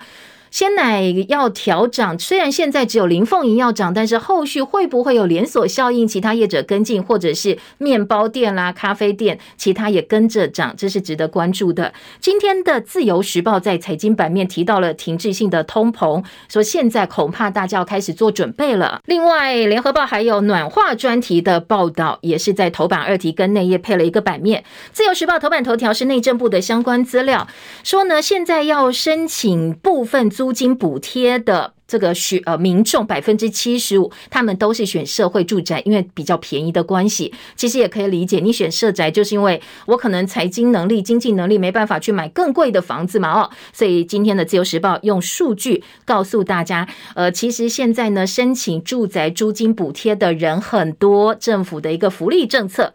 [0.53, 6.07] 鲜奶要调涨，虽然现在只有林凤营要涨，但是后续会不会有连锁效应？
[6.07, 11.91] 其他业者跟进，或者是面包店啦、咖啡店，其他也跟着涨，这是值得关注的。
[12.19, 19.01] 今天的自由时报在财经版面提到了停滞性的通膨，说现在恐怕大家要开始做准备了。
[19.05, 24.63] 另外，联合报还有暖化专题的报道，也是在头版二题跟内页配了一个版面。
[24.91, 27.47] 自由时报头版头条是内政部的相关资料，
[27.83, 30.42] 说呢现在要申请部分租。
[30.43, 37.33] 租金补贴的这个选呃民众百分之七十五，他们都是选社会住宅，因为比较便宜的关系。
[37.55, 43.49] 其实也可以理解，你选社宅就是因为我可能财经能力、经济能力没办法去买更贵的房子嘛哦。
[43.71, 52.93] 所以今天的自由时报用数据告诉大家，呃，其实现在呢，申请住宅租金补贴的人很多，政府的一个福利政策。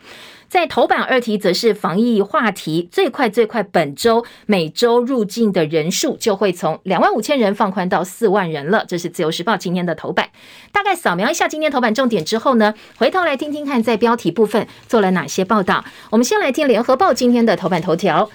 [0.48, 8.84] 在头版二题则是防疫话题，最快最快，本周每周入境的人数就会从两万五千人放宽到四万人了。
[8.88, 10.30] 这是自由时报今天的头版。
[10.72, 15.84] 大概扫描一下今天头版重点之后呢，回头来听听看在标题部分做了哪些报道。
[16.10, 18.30] 我们先来听联合报今天的头版头条：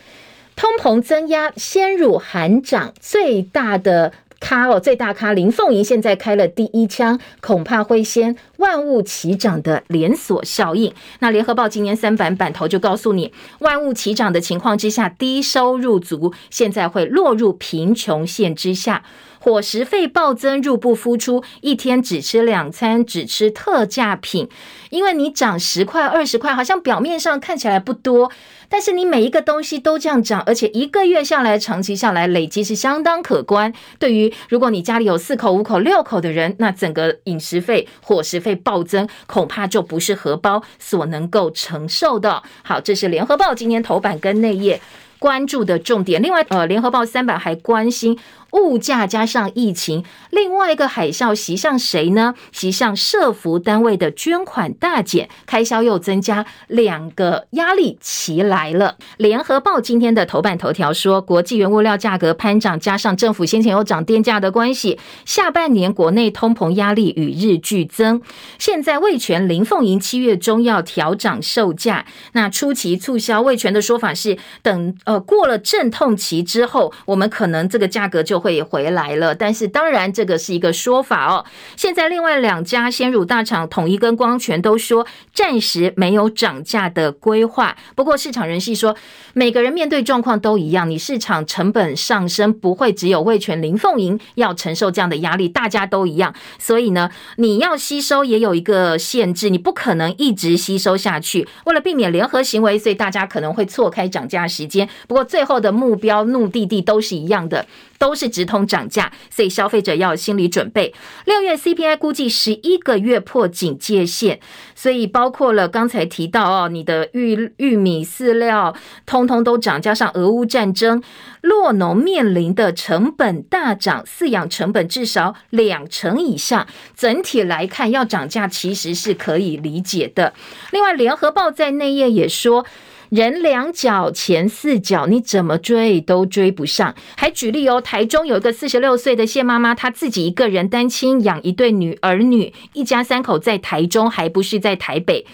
[0.55, 4.13] 通膨增压，鲜乳含涨最大的。
[4.43, 10.93] 咖哦，最大咖林凤仪现在开了第一枪，恐怕会先万物齐涨的连锁效应。
[11.19, 19.05] 那联合报今年三版版头就告诉你，万物齐涨的情况之下，低收入族现在会落入贫穷线之下。
[19.43, 24.47] 伙食费暴增，入不敷出，一天只吃两餐，只吃特价品，
[24.89, 28.31] 因为你涨十块、二十块，好像表面上看起来不多，
[28.69, 33.73] 但是你每一个东西都这样涨，而且一个月下来、长期下来累积是相当可观。
[33.99, 42.41] 对于如果你家里有四口、五口、六口的人，那整个饮食费、伙食费暴增，恐怕就不是荷包所能够承受的。
[42.61, 44.79] 好，这是联合报今天头版跟内页
[45.19, 46.21] 关注的重点。
[46.21, 48.17] 另外，呃，联合报三版还关心。
[48.53, 52.35] 物价加上疫情，另外一个海啸袭向谁呢？
[52.51, 58.97] 袭向社福单位的捐款大减，开销又增加，两个压力齐来了。
[59.17, 68.21] 联合报今天的头版头条说，国际原物料价格攀涨，加上政府先前有涨电价的关系，下半年国内通膨压力与日俱增。
[68.59, 78.42] 现在味全林凤营七月中要调涨售价，那初期促销味全的说法是，等呃过了阵痛期之后，我们可能这个价格就。
[78.43, 81.45] 会回来了，但是当然这个是一个说法哦。
[81.77, 87.77] 现在另外两家鲜乳大厂统一跟光泉都说暂时没有涨价的规划。
[87.95, 88.95] 不过市场人士说，
[89.33, 96.35] 每个人面对状况都一样，你市场成本上升不会只有味全林凤营要承受这样的压力，大家都一样。
[96.59, 101.47] 所以呢，你要吸收也有一个限制，你不可能一直吸收下去。
[101.65, 104.89] 为了避免联合行为，所以大家可能会错开涨价时间。
[105.07, 107.65] 不过最后的目标目的地都是一样的，
[108.03, 108.33] 都是。
[108.33, 110.91] 直通涨价，所以消费者要有心理准备。
[111.25, 114.39] 六月 CPI 估计十一个月破警戒线，
[114.73, 121.03] 所以包括了刚才提到哦，你的玉玉米饲料通通都涨，加上俄乌战争，
[121.43, 130.33] 酪农面临的成本大涨，饲养成本至少两成以上，整体来看要涨价其实是可以理解的。
[130.71, 132.65] 另外，联合报在内页也说。
[133.13, 136.95] 人两脚钱四脚，你怎么追都追不上。
[137.15, 145.27] 还举例哦，台中有一个四十六岁的谢妈妈，她自己一个人单亲养一对女儿女，一家三口在台中，还不是在台北。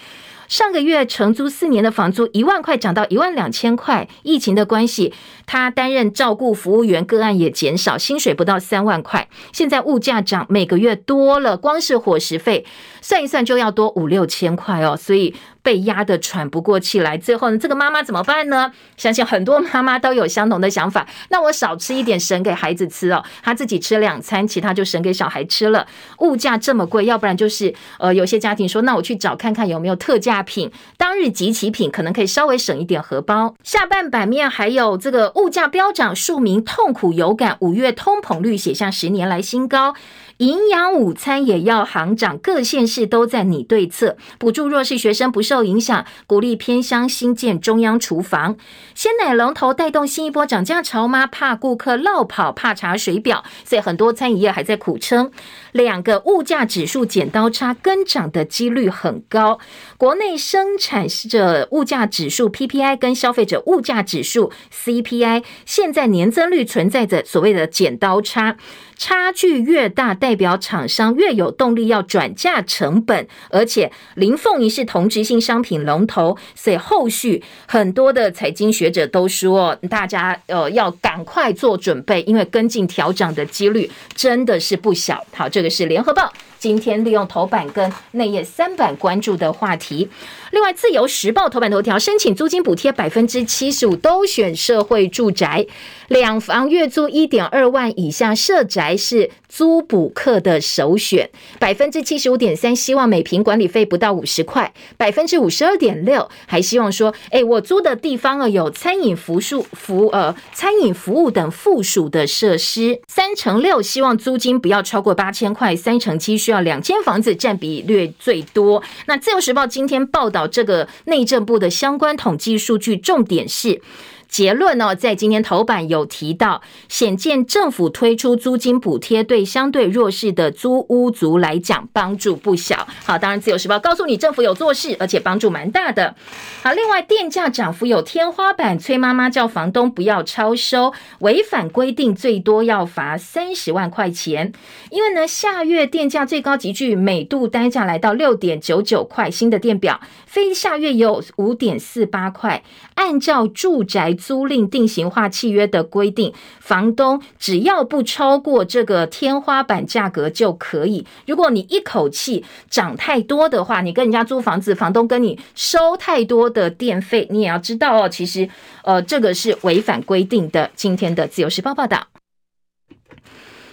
[0.46, 5.14] 上个月承租四年的房租一万块涨到一万两千块，疫情的关系，
[5.46, 9.26] 他担任照顾服务员个案也减少，薪水不到三万块。
[9.52, 12.66] 现在物价涨，每个月多了，光是伙食费
[13.00, 15.34] 算一算就要多五六千块哦，所以。
[15.62, 18.72] 被压得喘不过气来，最后呢，这个妈妈怎么办呢？
[18.96, 21.06] 相信很多妈妈都有相同的想法。
[21.28, 23.22] 那我少吃一点，省给孩子吃哦。
[23.42, 25.86] 她自己吃两餐，其他就省给小孩吃了。
[26.18, 33.54] 物价这么贵，要不然就是呃，有些家庭说，那我去找看看有没有特价品，当日集齐品，可能可以稍微省一点荷包。
[33.62, 39.94] 下半版面还有这个物价飙涨，庶民痛苦有感，五月通膨率写下十年来新高。
[40.40, 48.56] 营养午餐也要行长，各县市都在拟对策，补助弱势学生不受影响，鼓励偏乡新建中央厨房。
[48.94, 51.26] 鲜奶龙头带动新一波涨价潮吗？
[51.26, 55.30] 怕顾客落跑，怕查水表，所以很多餐饮业还在苦撑。
[55.72, 59.58] 两个物价指数剪刀差，跟涨的几率很高。
[59.98, 68.56] 国内生产者物价指数 PPI 跟消费者物价指数 CPI，现在年增率存在着所谓的剪刀差。
[69.00, 85.24] 差距越大，代表厂商越有动力要转嫁成本，而且林凤仪是同质性商品龙头，所以后续很多的财经学者都说，大家呃要赶快做准备，因为跟进调整的几率真的是不小。
[85.32, 86.30] 好，这个是联合报。
[86.60, 90.10] 今天利用头版跟内页三版关注的话题，
[90.52, 95.66] 另外自由时报头版头条申请租金补贴百分之七十五都选社会住宅，
[96.08, 101.28] 两房月租一点二万以下社宅是租补客的首选，
[101.58, 118.82] 百分之七十五点三希望每坪管理费不到五十块，百分之五十二点六还希望说，哎，我租的地方啊有餐饮服务服呃餐饮服务等附属的设施，三成六希望租金不要超过八千块，三成七需要两间房子占比略最多。
[119.06, 123.82] 那自由时报今天报道这个内政部的相关统计数据，重点是。
[124.30, 132.86] 结论呢，在今天头版有提到，显见政府推出租金补贴，对相对弱势的租屋族来讲帮助不小。
[133.04, 136.14] 好，当然自由时报告诉你，政府有做事，而且帮助蛮大的。
[136.62, 144.52] 好，另外电价涨幅有天花板，崔妈妈叫房东不要超收，违反规定最多要罚三十万块钱。
[144.90, 152.62] 因为呢，下月电价最高级距每度单价来到六点九九块，新的电表，非下月有五点四八块。
[152.94, 161.06] 按照住宅租赁定型化契约的规定，房东只要不超过这个天花板价格就可以。
[161.26, 168.08] 如果你一口气涨太多的话，你跟人家租房子，房东跟你收太多的电费，你也要知道哦。
[168.08, 168.48] 其实，
[168.84, 170.70] 呃，这个是违反规定的。
[170.76, 172.06] 今天的自由时报报道。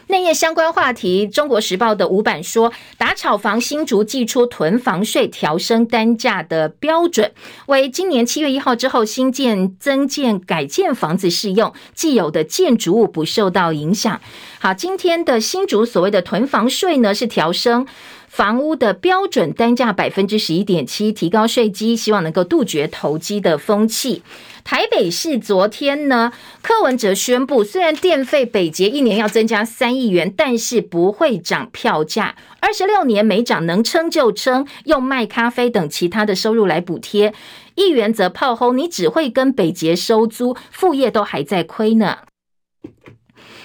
[0.09, 7.33] 内页相关话题，《中国时报》的五版说，打炒房新竹祭出囤房税，调升单价的标准，
[7.65, 14.21] 为今年七月一号之后新建、增建、改建房子适用，既有的建筑物不受到影响。
[14.59, 17.85] 好，今天的新竹所谓的囤房税呢，是调升。
[18.29, 24.21] 房屋的标准单价百分之十一点七，提高税基，希望能够杜绝投机的风气。
[24.67, 37.33] 台北市昨天呢，柯文哲宣布，虽然电费北捷一年要增加三亿元，但是不会涨票价，二十六年没涨，能撑就撑，用卖咖啡等其他的收入来补贴。
[37.75, 42.17] 议员则炮轰，你只会跟北捷收租，副业都还在亏呢。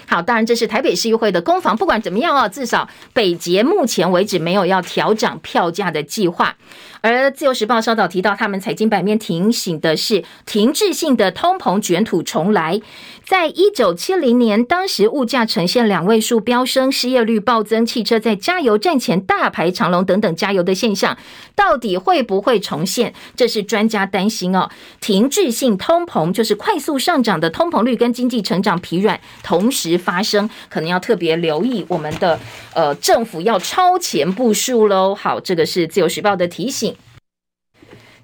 [0.05, 1.75] 好，当然这是台北市议会的攻防。
[1.75, 6.55] 不管怎么样啊，至少北捷目前为止没有要调涨票价的计划。
[7.01, 12.79] 而自由时报稍早提到，他们财经版面提醒的是停滞性的通膨卷土重来。
[13.25, 21.17] 在一九七零年，当时物价呈现两位数飙升，失业率暴增，汽车在加油站前大排长龙等等加油的现象，
[21.55, 23.13] 到底会不会重现？
[23.35, 24.69] 这是专家担心哦。
[24.99, 32.37] 停滞性通膨就是快速上涨的通膨率跟经济成长疲软同时发生，可能要特别留意我们的
[32.73, 35.15] 呃政府要超前部署喽。
[35.15, 36.93] 好，这个是自由时报的提醒。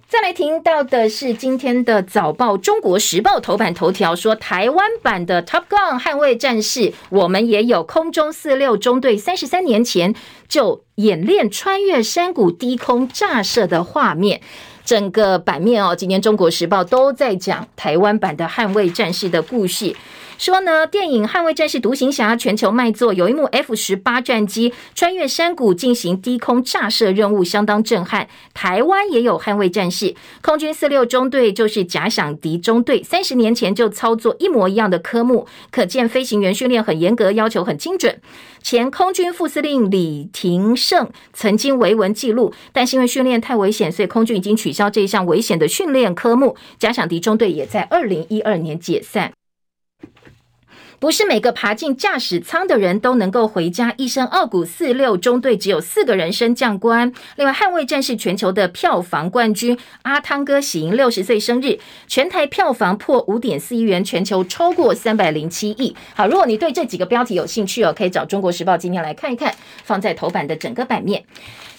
[0.10, 10.16] 再来听到的是今天的早报《中国时报》头版头条，说台湾版的 Top Gun 捍卫战士，我们也有空中四六中队三十三年前
[10.47, 14.41] 就演练穿越山谷低空炸射的画面。
[14.84, 19.95] 整个版面哦，今天《中国时报》都在讲台湾版的捍卫战士的故事。
[20.40, 28.30] 说呢，电影《捍卫战士独行侠》全球卖座，有一幕 F 十八战机穿越山谷进行低空炸射任务，相当震撼。
[28.54, 38.22] 台湾也有捍卫战士，空军四六中队就是假想敌中队，三十年前就操作一模一样的科目，可见飞行员训练很严格，要求很精准。
[38.64, 46.56] 前空军副司令李廷胜曾经维文记录，但是因为训练太危险，所以空军已经取消这一项危险的训练科目。
[46.78, 49.34] 假想敌中队也在二零一二年解散。
[51.00, 53.93] 不是每个爬进驾驶舱的人都能够回家。
[53.97, 57.12] 一生傲骨四六中队只有四个人升将官。
[57.38, 65.95] 另外，《捍卫战士》全球的票房冠军阿汤哥喜迎六十岁生日，全台票房破五点四亿元，全球超过三百零七亿。
[66.14, 71.24] 好，如果你对这几个标题有兴趣哦，可以找《中国时报》今天来看一看，放在头版的整个版面。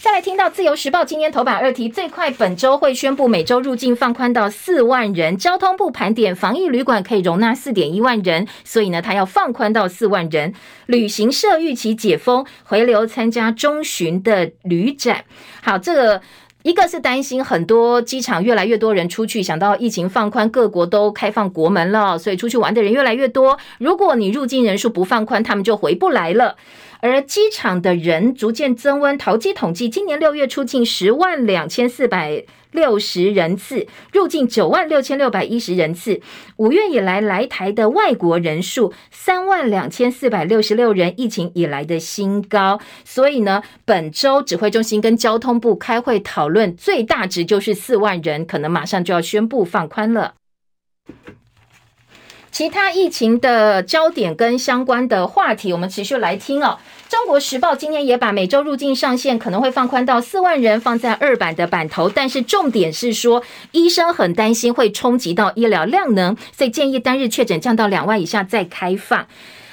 [0.02, 5.36] 再来听到《自由时报》今天头版二题，最快本周会宣布每周入境放宽到四万人。
[5.36, 10.54] 交通部盘点防疫旅馆可以容纳四点一万人，所以呢，它要放宽到四万人。
[10.86, 15.26] 旅行社预期解封，回流参加中旬的旅展。
[15.60, 16.22] 好，这个
[16.62, 23.58] 一个是担心很多机场越来越多人出去，想到疫情放宽，各国都开放国门了，所以出去玩的人越来越多。
[23.78, 26.56] 如果你入境人数不放宽，他们就回不来了。
[27.00, 36.20] 而机场的人逐渐增温，淘机统计，今年六月出境十万两千四百六十人次，入境九万六千六百一十人次。
[36.56, 42.80] 五月以来来台的外国人数三万两千四百六十六人，疫情以来的新高。
[43.04, 50.34] 所以呢，本周指挥中心跟交通部开会讨论，最大值就是四万人，可能马上就要宣布放宽了。
[52.60, 56.76] 其他疫情的焦点跟相关的话题，我们持续来听哦。
[57.08, 63.42] 中国时报今天也把每周入境上限可能会放宽到四万人放在二版的版头，但是重点是说，
[63.72, 69.26] 医生很担心会冲击到医疗量能，所以建议单日确诊降到两万以下再开放。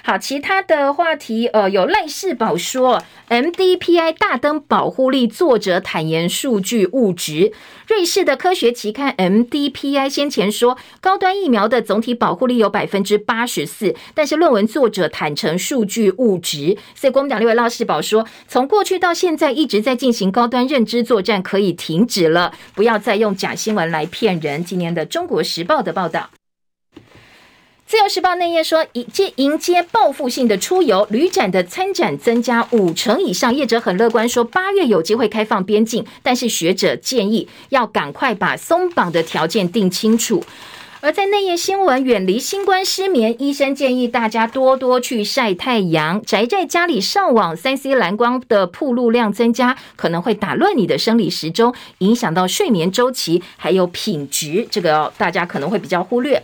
[0.08, 7.52] 好，其他的话题，呃，有赖世宝说，MDPI 大灯保护力，作者坦言数据误值。
[7.90, 16.78] 瑞士的科学期刊 MDPI 先前说，高端疫苗的总体保护力有百分之八十四，但是论文作者坦承数据误值。
[16.96, 24.64] 所以国民党立委赖世宝说，从过去到现在一直在进行高端认知作战，可以停止了，不要再用假新闻来骗人。
[24.64, 26.30] 今年的中国时报的报道。
[27.88, 40.44] 自由时报内页说，迎接迎接报复性的出游，旅展的参展增加五成以上，业者很乐观，说八月有机会开放边境，但是学者建议要赶快把松绑的条件定清楚。
[41.00, 56.44] 而在内页新闻，远离新冠失眠，医生建议大家多多去晒太阳，宅在家里上网，三 C 蓝光的曝露量增加，可能会打乱你的生理时钟，影响到睡眠周期，还有品质，这个大家可能会比较忽略。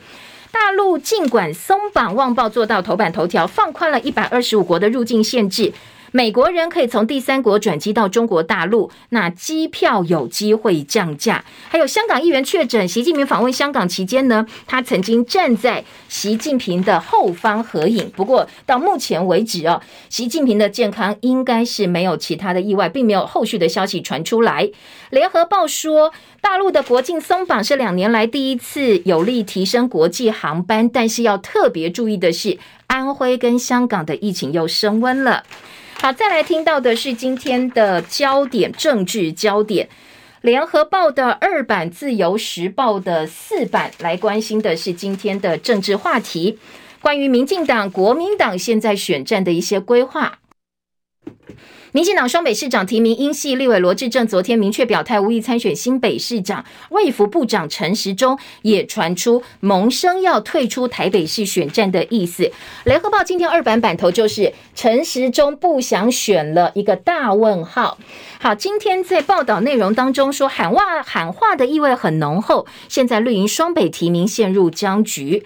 [0.53, 5.73] 大陆尽管松绑，旺报做到头版头条，放宽了一百二十五国的入境限制。
[6.15, 11.43] 美国人可以从第三国转机到中国大陆，那机票有机会降价。
[11.69, 18.11] 还有香港议员确诊，习近平访问香港期间呢，他曾经站在习近平的后方合影。
[18.15, 24.69] 不过到目前为止哦，习近平的健康应该是没有其他的意外，并没有后续的消息传出来。
[25.09, 35.43] 联合报说，大陆的国境松绑是两年来第一次，有力提升国际航班，但是要特别注意的是，安徽跟香港的疫情又升温了。
[36.03, 39.87] 好，再来听到的是今天的焦点政治焦点，
[40.41, 46.59] 联合报的二版，自由时报的四版，来关心的是今天的政治话题，
[47.01, 50.39] 关于民进党、国民党现在选战的一些规划。
[51.93, 62.51] 民进党双北市长提名英系立委罗志正昨天明确表态无意参选新北市长，卫福部长陈时中也传出萌生要退出台北市选战的意思。
[62.83, 67.99] 联合报今天二版版头就是陈时中不想选了一个大问号。
[68.39, 75.45] 好，今天在报道内容当中说喊话喊话的意味很浓厚，现在绿营双北提名陷入僵局。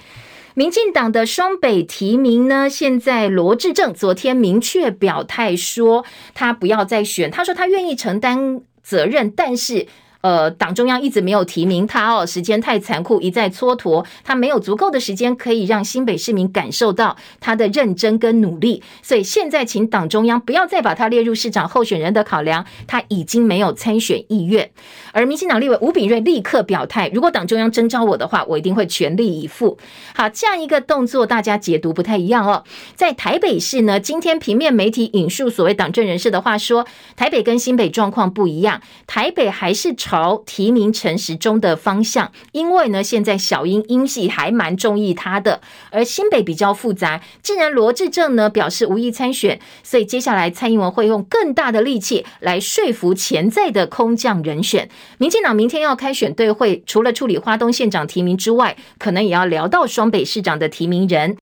[0.58, 6.03] 民进党的双北提名呢，现在罗志正昨天明确表态说，
[6.34, 7.30] 他不要再选。
[7.30, 9.86] 他说他愿意承担责任，但是。
[10.28, 24.69] 呃，党中央一直没有提名他哦，时间太残酷，一再蹉跎，他没有足够的时间可以让新北市民感受到他的认真跟努力，所以现在请党中央不要再把他列入市长候选人的考量，他已经没有参选意愿。
[25.13, 29.78] 而民进党立委吴秉叡立刻表态，如果党中央征召我的话，我一定会全力以赴。
[30.13, 32.65] 好，这样一个动作，大家解读不太一样哦。
[32.95, 45.61] 在台北市呢，今天平面媒体引述所谓党政人士的话说，台北跟新北状况不一样，台北还是朝提名陈时中的方向，因为呢，现在小英英系还蛮中意他的，
[45.91, 47.22] 而新北比较复杂。
[47.41, 54.89] 既然罗志政呢表示无意参选，所以接下来蔡英文会用更大的力气来说服潜在的空降人选。
[55.18, 61.38] 民进党明天要开选对会，除了处理花东县长提名之外，可能也要聊到双北市长的提名人。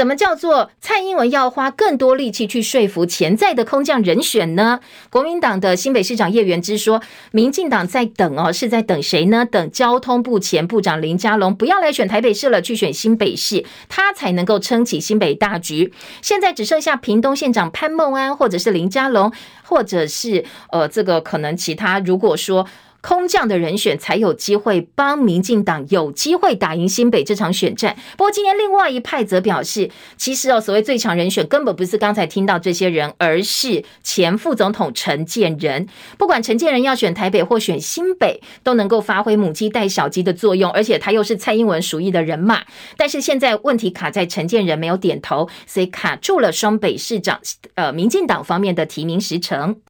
[0.00, 4.80] 什么叫做蔡英文要花更多力气去说服潜在的空降人选呢？
[5.10, 9.44] 国民党的新北市长叶元之说，民进党在等哦，是在等谁呢？
[9.44, 15.92] 等交通部前部长林佳龙不要来选台北市了，去选新北市，他才能够撑起新北大局。
[16.22, 19.30] 现在只剩下屏东县长潘孟安，或者是林佳龙，
[19.64, 21.98] 或者是呃，这个可能其他。
[21.98, 22.66] 如果说。
[23.00, 27.96] 空降的人选才有机会帮民进党有机会打赢新北这场选战。
[28.16, 35.86] 不过今天另外一派则表示，其实哦，所谓最强人选根本不是刚才听到这些人，而是前副总统陈建仁。
[36.18, 42.62] 不管陈建仁要选台北或选新北，都能够发挥母鸡带小鸡的作用，而且他又是蔡英文属意的人马。
[42.96, 47.40] 但是现在问题卡在陈建仁没有点头，所以卡住了双北市长
[47.74, 49.80] 呃民进党方面的提名时程。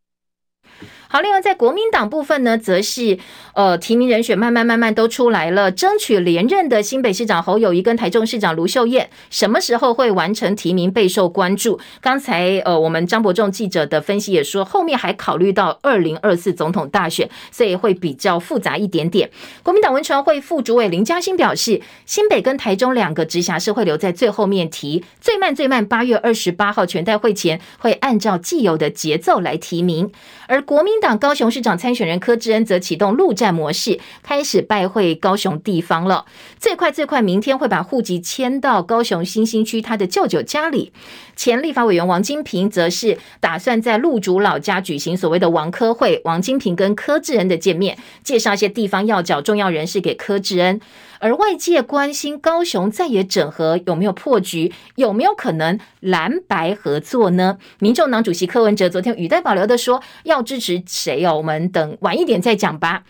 [1.12, 3.18] 好，另外在国民党部分呢，则是
[3.54, 11.80] 呃提名人选慢慢慢慢都出来了，争取连任的新北市长侯友谊跟台中市长卢秀燕，什么时候会完成提名备受关注。
[12.00, 19.28] 刚才呃我们张伯仲记者的分析也说，后面还考虑到二零二四总统大选，所以会比较复杂一点点。
[19.64, 30.12] 国民党文传会副主委林嘉欣表示，新北跟台中两个直辖市会留在最后面提，最慢最慢八月二十八号全代会前会按照既有的节奏来提名，
[30.46, 30.99] 而国民。
[31.01, 36.26] 党高雄市长参选人柯志恩则启动陆战模式，开始拜会高雄地方了。
[36.59, 40.92] 最快最快，明天会把户籍迁到高雄新兴区他的舅舅家里。
[41.34, 50.80] 前立法委员王金平则是打算在路主老家举行所谓的王柯会，王金平跟柯志恩的见面，介绍一些地方要角、重要人士给柯志恩。
[51.20, 57.58] 而外界关心高雄再也整合有没有破局，有没有可能蓝白合作呢？
[57.78, 61.36] 民众党主席柯文哲昨天语带保留的说，要支持谁哦？
[61.36, 63.04] 我们等晚一点再讲吧。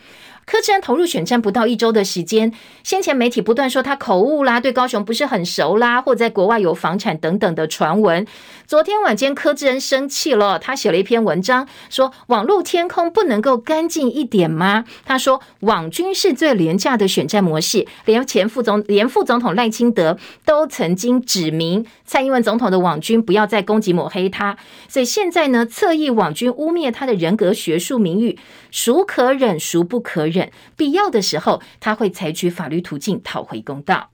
[0.51, 8.27] 柯志恩投入选战不到一周的时间，先前媒体不断说他口误啦，对高雄不是很熟啦，或在国外有房产等等的传闻。
[8.67, 14.85] 昨天晚间，柯志恩生气了，他写了一篇文章，说网络天空不能够干净一点吗？
[15.05, 24.57] 他说网军是最廉价的选战模式，连前副总连副总统赖清德都曾经指明蔡英文总统的网军不要再攻击抹黑他，
[24.89, 28.37] 所以现在呢，侧翼网军污蔑他的人格、学术、名誉，
[28.73, 30.40] 孰可忍，孰不可忍。
[30.77, 34.11] 必要的时候，他会采取法律途径讨回公道。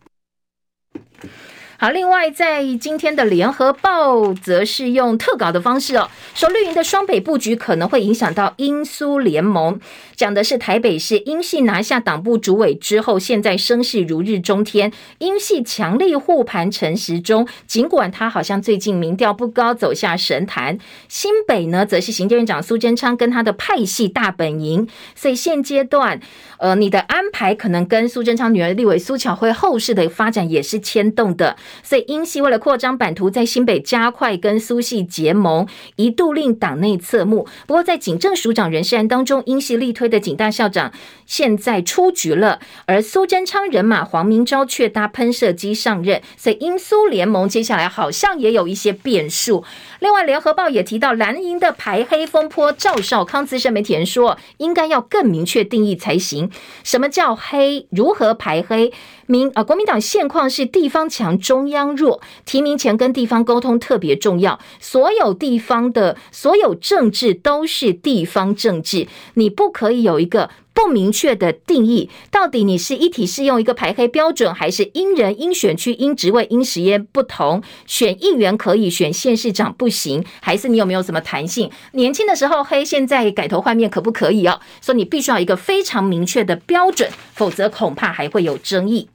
[1.79, 9.79] 好，另外在今天的联合报，则是用特稿的方式哦，说绿营的双北布局可能会影响到英苏联盟。
[10.17, 20.79] 讲的是台北市英系拿下党部主委之后，现在声势如日中天，英系强力护盘陈时中，尽管他好像最近民调不高，走下神坛。
[21.09, 26.19] 新北呢，则是行政院长苏贞昌跟他的派系大本营，所以现阶段，
[26.59, 31.55] 呃，你的安排可能跟苏贞昌女儿立委苏巧慧后世的发展也是牵动的。
[31.83, 37.47] 所以英系为了扩张版图，在新北加快跟苏系结盟，一度令党内侧目。
[37.67, 40.93] 不过在警政署长人事案当中，英系力推的警大校长
[41.27, 49.65] 现在出局了，而苏贞昌人马黄明昭却搭喷射机上任，所以英苏联盟接下来好像也有一些变数。
[50.01, 56.51] 另外，联合报也提到蓝营的排黑风波，赵少康资深媒体人说，应该要更明确定义才行。
[56.85, 57.87] 什么叫黑？
[57.91, 58.93] 如何排黑？
[59.27, 62.21] 民啊，国民党现况是地方强，中央弱。
[62.45, 64.59] 提名前跟地方沟通特别重要。
[64.81, 72.09] 所有地方的所有政治都是地方政治，你不可以有一个不明确的定义。
[72.31, 80.25] 到底你是一体适用一个排黑标准，还是因人、因选区、因职位、因时间不同，选议员可以，选县市长不行？
[80.41, 81.71] 还是你有没有什么弹性？
[81.93, 84.61] 年轻的时候黑，现在改头换面可不可以哦？
[84.81, 89.09] 所以你必须要一个非常明确的标准，否则恐怕还会有争议。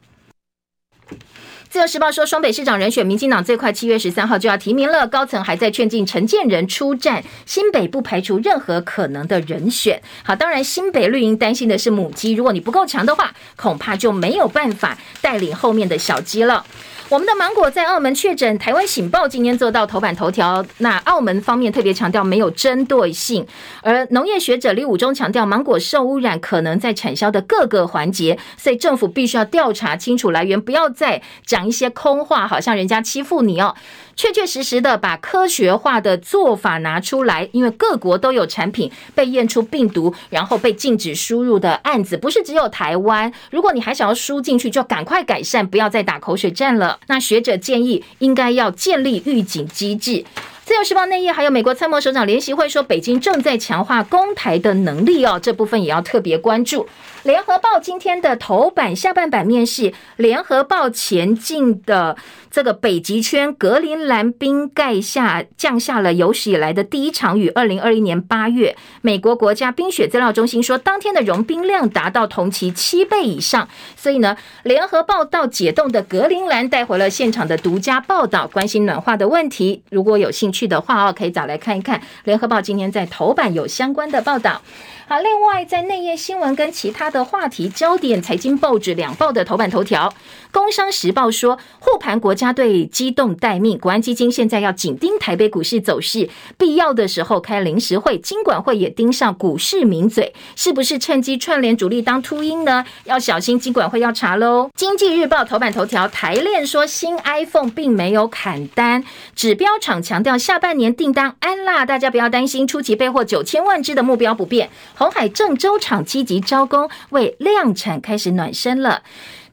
[1.72, 10.02] 自由时报说，双北市长人选，民进党最快七月十三号就要提名了，高层还在劝进陈建仁出战，新北不排除任何可能的人选。
[10.22, 16.66] 好，当然新北绿营担心的是母鸡，如果你不够强的话，恐怕就没有办法带领后面的小鸡了。
[17.12, 20.66] 我们的芒果在澳门确诊，台湾醒报今天做到头版头条。
[20.78, 23.46] 那澳门方面特别强调没有针对性，
[23.82, 33.76] 而农业学者李武忠强调芒果受污染可能在产销的各个环节，所以政府必须要调查清楚来源，不要再讲一些空话，好像人家欺负你哦。
[34.16, 43.32] 确确实实的把科学化的做法拿出来，因为各国都有产品被验出病毒，然后被禁止输入的案子，不是只有台湾。
[43.50, 47.00] 如果你还想要输进去，就赶快改善，不要再打口水战了。
[47.08, 50.24] 那学者建议应该要建立预警机制。
[50.64, 56.88] 自由时报内页还有美国参谋首长联席会说，北京正在强化攻台的能力哦，这部分也要特别关注。
[57.24, 62.18] 联合报今天的头版下半版面是联合报前进的。
[62.50, 67.48] 这个北极圈格陵兰冰盖下降下了有史以来的第一场雨。
[67.50, 73.70] 二零二一年八月，美国国家冰雪资料中心说，当天的融冰量达到同期七倍以上。
[73.96, 79.84] 所以呢，联合报到解冻的格陵兰带回了现场的独家报道，关心暖化的问题。
[79.90, 82.02] 如果有兴趣的话哦，可以找来看一看。
[82.26, 84.62] 联合报今天在头版有相关的报道。
[85.08, 90.12] 好，另外在内页新闻跟其他的话题焦点，财经报纸两报的头版头条。
[90.52, 102.84] 工商时报说，护盘国家队机动待命，国安基金现在要紧盯台北股市走势，必要的时候开临时会，金管会也盯上股市名嘴，是不是趁机串联主力当秃鹰呢？
[103.06, 104.70] 要小心，金管会要查喽。
[104.76, 109.04] 经济日报头版头条，台链说新 iPhone 并没有砍单，
[109.36, 114.70] 指标厂强调下半年订单安啦，大家不要担心，初期备货九千万只的目标不变。
[114.96, 119.04] 红海郑州厂积极招工，为量产开始暖身了。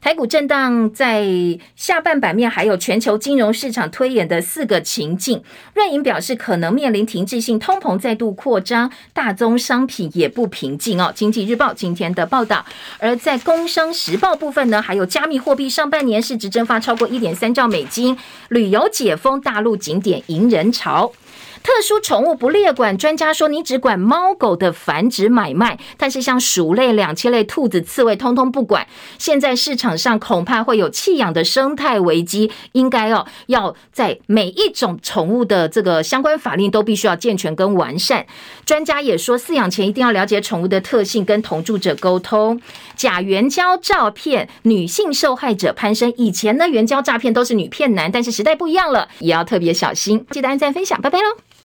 [0.01, 1.27] 台股震荡，在
[1.75, 5.43] 下半版面还有全球金融市场推演的四个情境。
[5.73, 11.11] 瑞银表示可能面临停滞性通膨再度扩张，大宗商品也不平静哦。
[11.13, 12.65] 经济日报今天的报道，
[12.97, 21.11] 而在工商时报部分呢，还有加密货币上半年市值蒸发超过一点三兆美金，旅游解封，大陆景点迎人潮。
[21.61, 28.87] 特殊宠物不列管，专家说你只管猫狗的繁殖买卖，但是像鼠类、两栖类、兔子、刺猬，通通不管。
[29.17, 38.25] 现在市场上恐怕会有弃养的生态危机，应该哦要在每一种宠物的这个相关法令都必须要健全跟完善。
[38.65, 42.61] 专家也说，饲养前一定要了解宠物的特性，跟同住者沟通。
[42.95, 46.13] 假援交照骗，女性受害者攀升。
[46.17, 50.25] 以前呢，援交诈骗都是女骗男，但是时代不一样了，也要特别小心。
[50.31, 51.48] 记得按赞分享，拜拜喽。